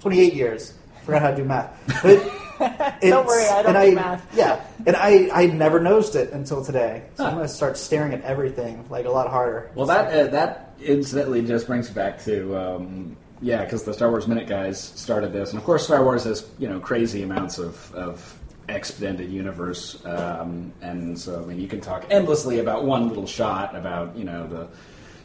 28 0.00 0.34
years. 0.34 0.74
Forgot 1.04 1.22
how 1.22 1.30
to 1.30 1.36
do 1.36 1.44
math, 1.44 2.02
but. 2.02 2.38
Don't 3.00 3.26
worry, 3.26 3.44
I 3.48 3.62
don't 3.62 3.74
and 3.74 3.90
do 3.90 3.94
math. 3.96 4.36
Yeah, 4.36 4.64
and 4.86 4.94
I 4.94 5.28
I 5.32 5.46
never 5.46 5.80
noticed 5.80 6.14
it 6.14 6.32
until 6.32 6.64
today. 6.64 7.02
So 7.16 7.24
I'm 7.24 7.34
gonna 7.34 7.48
start 7.48 7.76
staring 7.76 8.14
at 8.14 8.22
everything 8.22 8.84
like 8.88 9.04
a 9.04 9.10
lot 9.10 9.28
harder. 9.28 9.72
Well, 9.74 9.86
that 9.86 10.14
uh, 10.14 10.30
that 10.30 10.76
incidentally 10.80 11.42
just 11.42 11.66
brings 11.66 11.90
back 11.90 12.22
to 12.24 12.56
um, 12.56 13.16
yeah, 13.40 13.64
because 13.64 13.82
the 13.82 13.92
Star 13.92 14.10
Wars 14.10 14.28
Minute 14.28 14.46
guys 14.46 14.80
started 14.80 15.32
this, 15.32 15.50
and 15.50 15.58
of 15.58 15.64
course, 15.64 15.84
Star 15.84 16.04
Wars 16.04 16.22
has 16.24 16.48
you 16.58 16.68
know 16.68 16.78
crazy 16.78 17.22
amounts 17.22 17.58
of 17.58 17.92
of 17.94 18.38
expanded 18.68 19.30
universe, 19.30 20.00
um, 20.06 20.72
and 20.80 21.18
so 21.18 21.42
I 21.42 21.46
mean 21.46 21.60
you 21.60 21.66
can 21.66 21.80
talk 21.80 22.06
endlessly 22.10 22.60
about 22.60 22.84
one 22.84 23.08
little 23.08 23.26
shot 23.26 23.74
about 23.74 24.16
you 24.16 24.24
know 24.24 24.46
the 24.46 24.68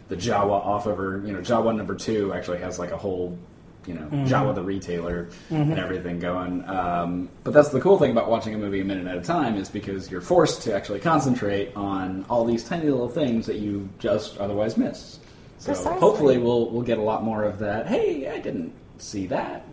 the 0.08 0.16
Jawa 0.16 0.52
off 0.52 0.88
over 0.88 1.22
you 1.26 1.34
know 1.34 1.40
Jawa 1.40 1.76
number 1.76 1.96
two 1.96 2.34
actually 2.34 2.60
has 2.60 2.80
like 2.80 2.92
a 2.92 2.98
whole 2.98 3.38
you 3.86 3.94
know 3.94 4.08
Jawa 4.26 4.54
the 4.54 4.62
retailer 4.62 5.30
and 5.50 5.78
everything 5.80 6.20
going. 6.20 6.68
Um, 6.68 7.30
but 7.44 7.54
that's 7.54 7.70
the 7.70 7.80
cool 7.80 7.98
thing 7.98 8.12
about 8.12 8.30
watching 8.30 8.54
a 8.54 8.58
movie 8.58 8.82
a 8.82 8.86
minute 8.86 9.08
at 9.08 9.18
a 9.18 9.22
time 9.22 9.56
is 9.56 9.70
because 9.70 10.12
you're 10.12 10.22
forced 10.22 10.62
to 10.64 10.74
actually 10.74 11.00
concentrate 11.00 11.76
on 11.76 12.26
all 12.30 12.44
these 12.46 12.64
tiny 12.64 12.90
little 12.90 13.10
things 13.10 13.46
that 13.46 13.58
you 13.58 13.88
just 14.00 14.38
otherwise 14.38 14.78
miss. 14.78 15.20
So 15.60 15.74
Precisely. 15.74 16.00
hopefully 16.00 16.38
we'll 16.38 16.70
we'll 16.70 16.84
get 16.84 16.98
a 16.98 17.02
lot 17.02 17.24
more 17.24 17.44
of 17.44 17.60
that. 17.60 17.88
Hey, 17.88 18.30
I 18.30 18.40
didn't 18.40 18.74
see 18.98 19.26
that. 19.28 19.66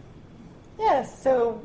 Yes, 0.78 1.22
so 1.22 1.60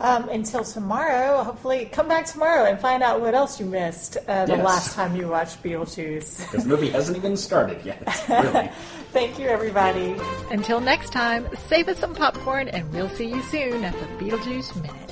um, 0.00 0.28
until 0.30 0.64
tomorrow, 0.64 1.42
hopefully 1.44 1.84
come 1.92 2.08
back 2.08 2.26
tomorrow 2.26 2.64
and 2.64 2.78
find 2.80 3.02
out 3.02 3.20
what 3.20 3.34
else 3.34 3.60
you 3.60 3.66
missed 3.66 4.16
uh, 4.26 4.46
the 4.46 4.56
Yes. 4.56 4.64
last 4.64 4.94
time 4.94 5.14
you 5.14 5.28
watched 5.28 5.62
Beetlejuice. 5.62 6.40
Because 6.50 6.64
the 6.64 6.68
movie 6.70 6.88
hasn't 6.90 7.16
even 7.16 7.36
started 7.36 7.84
yet. 7.84 8.02
Really. 8.28 8.70
Thank 9.12 9.38
you, 9.38 9.46
everybody. 9.46 10.16
Until 10.50 10.80
next 10.80 11.10
time, 11.12 11.46
save 11.68 11.88
us 11.88 11.98
some 11.98 12.14
popcorn 12.14 12.68
and 12.68 12.90
we'll 12.92 13.08
see 13.10 13.28
you 13.28 13.42
soon 13.42 13.84
at 13.84 13.92
the 13.94 14.06
Beetlejuice 14.24 14.74
Minute. 14.76 15.09